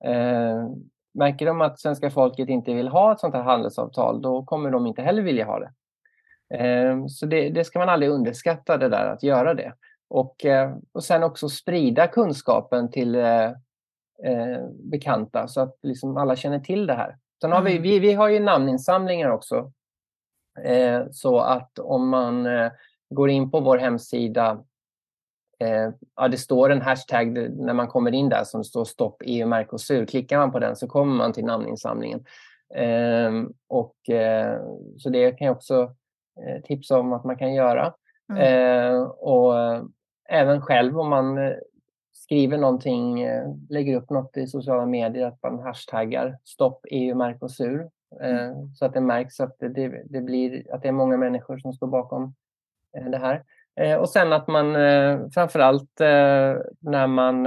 [0.05, 0.69] eh,
[1.15, 4.87] märker de att svenska folket inte vill ha ett sånt här handelsavtal, då kommer de
[4.87, 5.73] inte heller vilja ha det.
[6.55, 9.73] Ehm, så det, det, ska man aldrig underskatta det där att göra det.
[10.09, 13.45] Och, eh, och sen också sprida kunskapen till eh,
[14.25, 17.17] eh, bekanta så att liksom alla känner till det här.
[17.41, 17.83] Sen har vi, mm.
[17.83, 19.73] vi, vi har ju namninsamlingar också.
[21.11, 22.49] så att om man
[23.11, 24.65] går in på vår hemsida
[26.17, 30.07] ja, det står en hashtag när man kommer in där som står stopp EU Mercosur.
[30.07, 32.25] Klickar man på den så kommer man till namninsamlingen.
[32.75, 33.33] Eh,
[33.69, 34.61] och, eh,
[34.99, 35.95] så det kan jag också
[36.41, 37.95] eh, tipsa om att man kan göra.
[38.33, 38.43] Mm.
[38.43, 39.55] Eh, och
[40.29, 41.55] även själv om man
[42.13, 43.27] skriver någonting,
[43.69, 47.91] lägger upp något i sociala medier, att man hashtaggar stopp EU Mercosur.
[48.21, 48.75] Mm.
[48.75, 51.87] Så att det märks att det, det, blir, att det är många människor som står
[51.87, 52.35] bakom
[53.11, 53.45] det här.
[53.81, 57.43] Eh, och sen att man eh, framförallt eh, när man,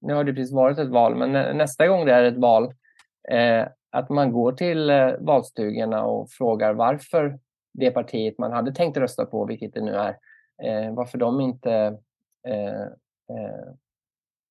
[0.00, 2.74] nu har det precis varit ett val, men nästa gång det är ett val,
[3.90, 7.38] att man går till valstugorna och frågar varför
[7.72, 10.16] det partiet man hade tänkt rösta på, vilket det nu är,
[10.90, 11.98] varför de inte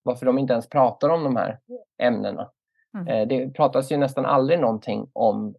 [0.03, 1.59] varför de inte ens pratar om de här
[1.97, 2.49] ämnena.
[2.97, 3.27] Mm.
[3.27, 5.55] Det pratas ju nästan aldrig någonting om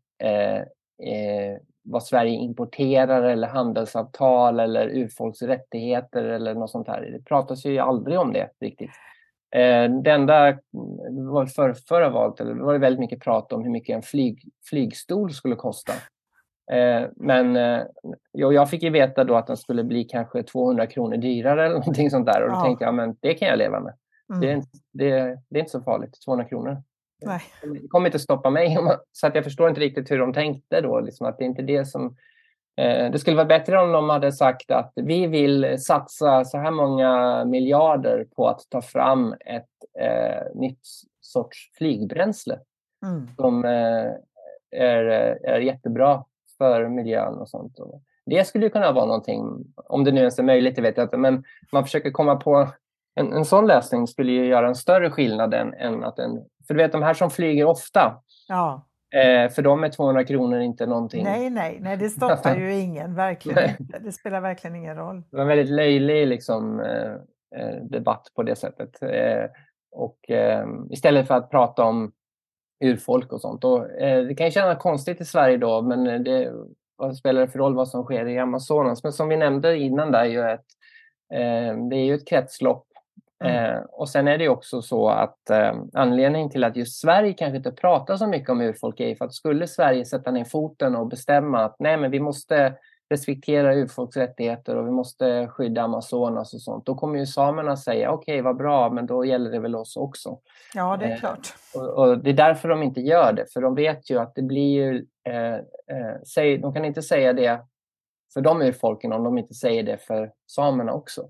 [1.84, 7.00] vad Sverige importerar eller handelsavtal eller urfolks rättigheter eller något sånt här.
[7.00, 8.90] Det pratas ju aldrig om det riktigt.
[9.56, 10.58] Eh, det enda
[11.10, 14.42] var för, förra valet det var det väldigt mycket prat om hur mycket en flyg,
[14.70, 15.92] flygstol skulle kosta.
[16.72, 17.82] Eh, men eh,
[18.32, 22.10] jag fick ju veta då att den skulle bli kanske 200 kronor dyrare eller någonting
[22.10, 22.64] sånt där och då ja.
[22.64, 23.94] tänkte jag men det kan jag leva med.
[24.32, 24.40] Mm.
[24.40, 24.62] Det, är,
[24.92, 26.82] det, det är inte så farligt, 200 kronor.
[27.24, 27.40] Nej.
[27.62, 28.78] Det kommer inte stoppa mig.
[29.12, 31.00] Så att jag förstår inte riktigt hur de tänkte då.
[31.00, 32.16] Liksom att det inte det som...
[32.76, 36.70] Eh, det skulle vara bättre om de hade sagt att vi vill satsa så här
[36.70, 39.68] många miljarder på att ta fram ett
[40.00, 40.80] eh, nytt
[41.20, 42.58] sorts flygbränsle
[43.06, 43.28] mm.
[43.36, 44.10] som eh,
[44.70, 45.04] är,
[45.44, 46.24] är jättebra
[46.58, 47.78] för miljön och sånt.
[48.26, 51.16] Det skulle kunna vara någonting, om det nu ens är möjligt, det vet jag inte,
[51.16, 52.68] men man försöker komma på
[53.14, 56.76] en, en sån lösning skulle ju göra en större skillnad än, än att en för
[56.76, 58.86] du vet de här som flyger ofta, ja.
[59.14, 61.24] eh, för dem är 200 kronor inte någonting.
[61.24, 63.98] Nej, nej, nej det stoppar ju ingen, verkligen inte.
[63.98, 65.22] Det spelar verkligen ingen roll.
[65.30, 67.12] Det var en väldigt löjlig liksom, eh,
[67.60, 69.02] eh debatt på det sättet.
[69.02, 69.44] Eh,
[69.90, 72.12] och eh, istället för att prata om
[72.84, 73.64] urfolk och sånt.
[73.64, 76.52] Och, eh, det kan ju kännas konstigt i Sverige då, men det,
[76.96, 79.02] vad spelar det för roll vad som sker i Amazonas?
[79.02, 80.66] Men som vi nämnde innan, där är ju ett,
[81.90, 82.91] det är ju ett kretslopp
[83.42, 83.74] Mm.
[83.74, 87.56] Eh, och sen är det också så att eh, anledningen till att just Sverige kanske
[87.56, 91.06] inte pratar så mycket om urfolk är för att skulle Sverige sätta ner foten och
[91.06, 92.74] bestämma att nej men vi måste
[93.12, 98.10] respektera urfolks rättigheter och vi måste skydda Amazonas och sånt, då kommer ju samerna säga
[98.10, 100.38] okej okay, vad bra, men då gäller det väl oss också.
[100.74, 101.54] Ja, det är eh, klart.
[101.74, 104.42] Och, och, det är därför de inte gör det, för de vet ju att det
[104.42, 105.54] blir ju, eh,
[105.96, 107.60] eh, säg, de kan inte säga det
[108.34, 111.28] för de urfolken om de inte säger det för samerna också.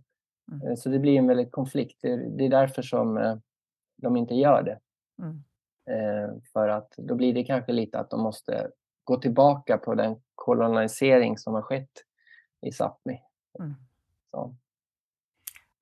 [0.53, 0.68] Mm.
[0.68, 1.98] Eh, så det blir en väldigt konflikt.
[2.03, 3.36] Det är därför som eh,
[3.96, 4.78] de inte gör det.
[5.22, 5.44] Mm.
[5.86, 8.70] Eh, för att då blir det kanske lite att de måste
[9.05, 12.05] gå tillbaka på den kolonisering som har skett
[12.61, 13.18] i Sápmi.
[13.59, 13.74] Mm.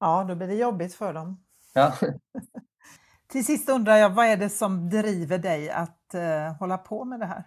[0.01, 1.45] Ja, då blir det jobbigt för dem.
[1.75, 1.93] Ja.
[3.29, 7.21] Till sist undrar jag, vad är det som driver dig att uh, hålla på med
[7.21, 7.45] det här?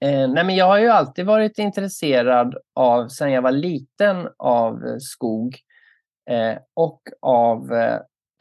[0.00, 4.98] Eh, nej men jag har ju alltid varit intresserad av, sedan jag var liten, av
[4.98, 5.58] skog
[6.28, 7.98] eh, och av eh,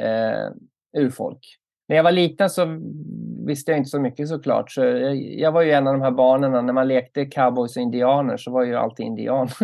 [0.07, 0.51] eh,
[0.97, 1.39] urfolk.
[1.87, 2.79] När jag var liten så
[3.45, 4.71] visste jag inte så mycket såklart.
[4.71, 7.81] Så jag, jag var ju en av de här barnen, när man lekte cowboys och
[7.81, 9.47] indianer så var jag ju alltid indian.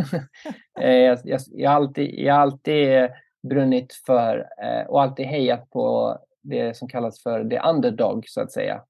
[0.79, 3.09] Eh, jag, jag, jag, har alltid, jag alltid
[3.49, 8.51] brunnit för eh, och alltid hejat på det som kallas för the underdog så att
[8.51, 8.81] säga.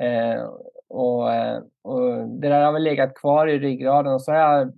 [0.00, 0.42] Eh,
[0.88, 4.72] och, eh, och, det där har väl legat kvar i ryggraden och så har jag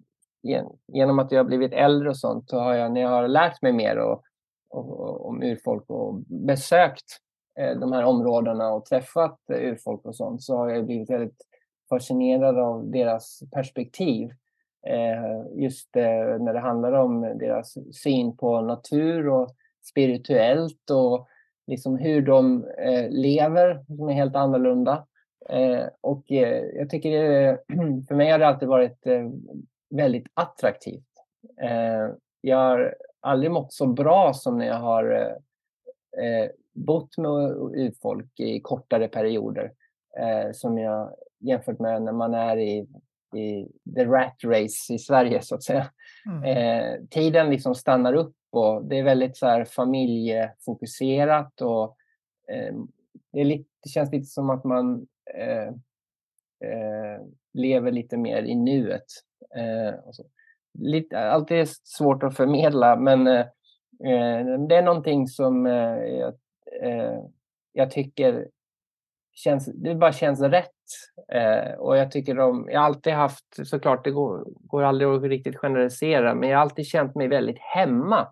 [0.86, 3.62] genom att jag har blivit äldre och sånt, så har jag när jag har lärt
[3.62, 4.22] mig mer och,
[4.70, 7.20] och, och, om urfolk och besökt
[7.58, 11.46] eh, de här områdena och träffat urfolk och sånt, så har jag blivit väldigt
[11.88, 14.30] fascinerad av deras perspektiv.
[14.86, 19.50] Eh, just eh, när det handlar om deras syn på natur och
[19.90, 21.28] spirituellt och
[21.66, 22.66] liksom hur de
[23.08, 25.06] lever, som är helt annorlunda.
[26.00, 26.24] Och
[26.74, 27.10] jag tycker
[28.08, 29.06] för mig har det alltid varit
[29.90, 31.08] väldigt attraktivt.
[31.62, 32.08] Eh,
[32.40, 35.36] jag har aldrig mått så bra som när jag har
[36.22, 37.32] eh, bott med
[37.76, 39.72] urfolk i kortare perioder.
[40.18, 42.86] Eh, som jag jämfört med när man är i,
[43.36, 45.90] i the rat race i Sverige så att säga.
[46.26, 46.44] Mm.
[46.44, 51.96] Eh, tiden liksom stannar upp och det är väldigt så här familjefokuserat och
[52.48, 52.74] eh,
[53.32, 55.72] det, lite, det känns lite som att man eh,
[57.52, 59.06] lever lite mer i nuet.
[59.56, 59.94] Eh,
[60.78, 63.40] lite, alltid svårt att förmedla men eh,
[64.04, 66.34] eh, det är någonting som eh, jag,
[66.82, 67.18] eh,
[67.72, 68.48] jag tycker
[69.34, 70.70] känns, det bara känns rätt.
[71.32, 75.22] Eh, och jag tycker de, jag har alltid haft, såklart det går, går aldrig att
[75.22, 78.28] riktigt generalisera, men jag har alltid känt mig väldigt hemma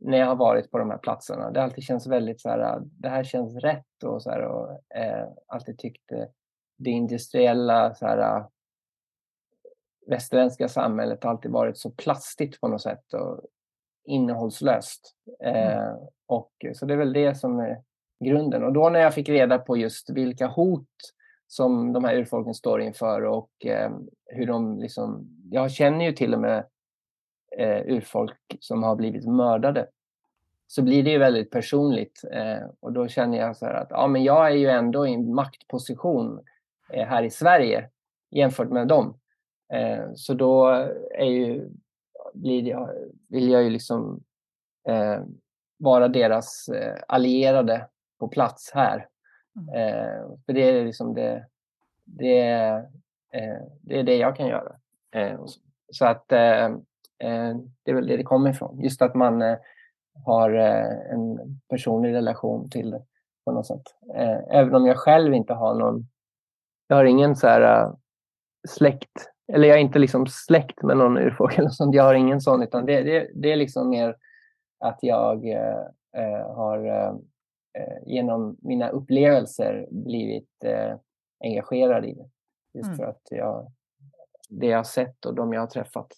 [0.00, 1.50] när jag har varit på de här platserna.
[1.50, 4.42] Det har alltid känts väldigt så här, ah, det här känns rätt och så här,
[4.42, 6.24] och eh, alltid tyckt eh,
[6.78, 8.50] det industriella så här, ah,
[10.06, 13.40] västerländska samhället alltid varit så plastigt på något sätt och
[14.04, 15.14] innehållslöst.
[15.40, 15.78] Mm.
[15.78, 15.94] Eh,
[16.26, 17.82] och, så det är väl det som är
[18.24, 18.64] grunden.
[18.64, 20.88] Och då när jag fick reda på just vilka hot
[21.46, 23.90] som de här urfolken står inför och eh,
[24.26, 25.28] hur de liksom...
[25.50, 26.64] Jag känner ju till och med
[27.58, 29.86] eh, urfolk som har blivit mördade.
[30.66, 34.24] Så blir det ju väldigt personligt eh, och då känner jag så att ja, men
[34.24, 36.44] jag är ju ändå i en maktposition
[36.90, 37.88] eh, här i Sverige
[38.30, 39.18] jämfört med dem.
[39.72, 40.68] Eh, så då
[41.14, 41.70] är ju,
[42.34, 42.90] blir jag,
[43.28, 44.22] vill jag ju liksom
[44.88, 45.22] eh,
[45.78, 46.70] vara deras
[47.08, 47.86] allierade
[48.18, 49.08] på plats här.
[49.56, 49.74] Mm.
[49.74, 51.46] Eh, för det är liksom det,
[52.04, 52.40] det,
[53.32, 54.72] eh, det är det jag kan göra.
[55.10, 55.40] Eh,
[55.92, 56.64] så att eh,
[57.18, 58.80] eh, det är väl det det kommer ifrån.
[58.80, 59.56] Just att man eh,
[60.24, 63.02] har en personlig relation till det
[63.44, 63.82] på något sätt.
[64.50, 66.08] även om jag själv inte har någon,
[66.86, 67.92] jag har ingen så här
[68.68, 71.94] släkt, eller jag är inte liksom släkt med någon eller sånt.
[71.94, 74.16] Jag har ingen sån, utan det, det, det är liksom mer
[74.80, 75.44] att jag
[76.46, 77.12] har eh,
[78.06, 80.94] genom mina upplevelser blivit eh,
[81.44, 82.30] engagerad i det.
[82.74, 82.96] Just mm.
[82.96, 83.72] för att jag,
[84.48, 86.12] det jag har sett och de jag har träffat.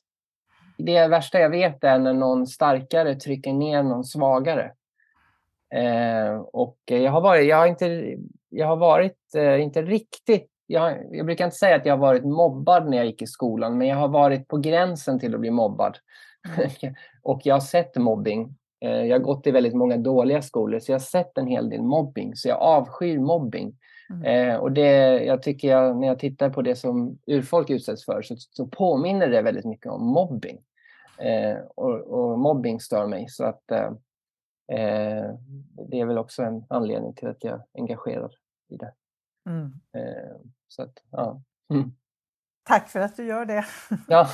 [0.79, 4.73] Det värsta jag vet är när någon starkare trycker ner någon svagare.
[5.75, 8.17] Eh, och jag har varit, jag har inte,
[8.49, 12.25] jag har varit eh, inte riktigt jag, jag, brukar inte säga att jag har varit
[12.25, 15.51] mobbad när jag gick i skolan, men jag har varit på gränsen till att bli
[15.51, 15.99] mobbad.
[16.59, 16.95] Mm.
[17.23, 20.93] och jag har sett mobbing Eh, jag har gått i väldigt många dåliga skolor så
[20.93, 22.37] jag har sett en hel del mobbing.
[22.37, 23.79] Så jag avskyr mobbing.
[24.11, 24.25] Mm.
[24.25, 28.23] Eh, och det, jag tycker jag, när jag tittar på det som urfolk utsätts för
[28.23, 30.59] så, så påminner det väldigt mycket om mobbing.
[31.19, 33.29] Eh, och, och, mobbing stör mig.
[33.29, 33.93] Så att eh,
[34.79, 35.31] eh
[35.89, 38.35] det är väl också en anledning till att jag är engagerad
[38.69, 38.93] i det.
[39.47, 39.73] Mm.
[39.93, 40.37] Eh,
[40.73, 41.43] så att, ja.
[41.71, 41.93] Mm.
[42.65, 43.65] Tack för att du gör det.
[44.09, 44.29] Ja.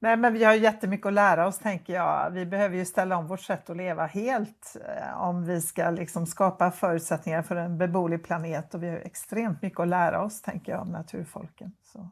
[0.00, 2.30] Nej, men vi har jättemycket att lära oss tänker jag.
[2.30, 6.26] Vi behöver ju ställa om vårt sätt att leva helt eh, om vi ska liksom
[6.26, 10.72] skapa förutsättningar för en beboelig planet och vi har extremt mycket att lära oss tänker
[10.72, 11.72] jag om naturfolken.
[11.82, 12.08] Så,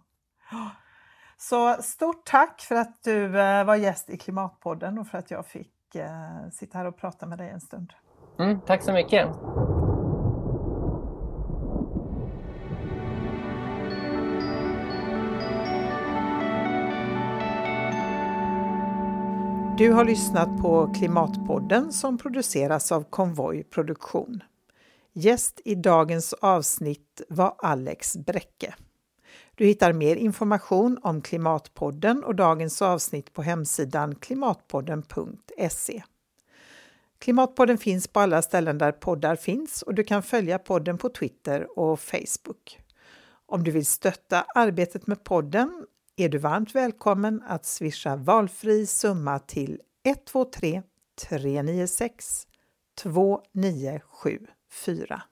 [1.37, 5.47] Så stort tack för att du eh, var gäst i Klimatpodden och för att jag
[5.47, 7.93] fick eh, sitta här och prata med dig en stund.
[8.39, 9.29] Mm, tack så mycket.
[19.83, 24.43] Du har lyssnat på Klimatpodden som produceras av Konvoj Produktion.
[25.13, 28.75] Gäst i dagens avsnitt var Alex Bräcke.
[29.55, 36.03] Du hittar mer information om Klimatpodden och dagens avsnitt på hemsidan klimatpodden.se.
[37.19, 41.79] Klimatpodden finns på alla ställen där poddar finns och du kan följa podden på Twitter
[41.79, 42.81] och Facebook.
[43.47, 45.87] Om du vill stötta arbetet med podden
[46.17, 50.83] är du varmt välkommen att swisha valfri summa till 123
[51.29, 52.47] 396
[53.03, 55.23] 2974.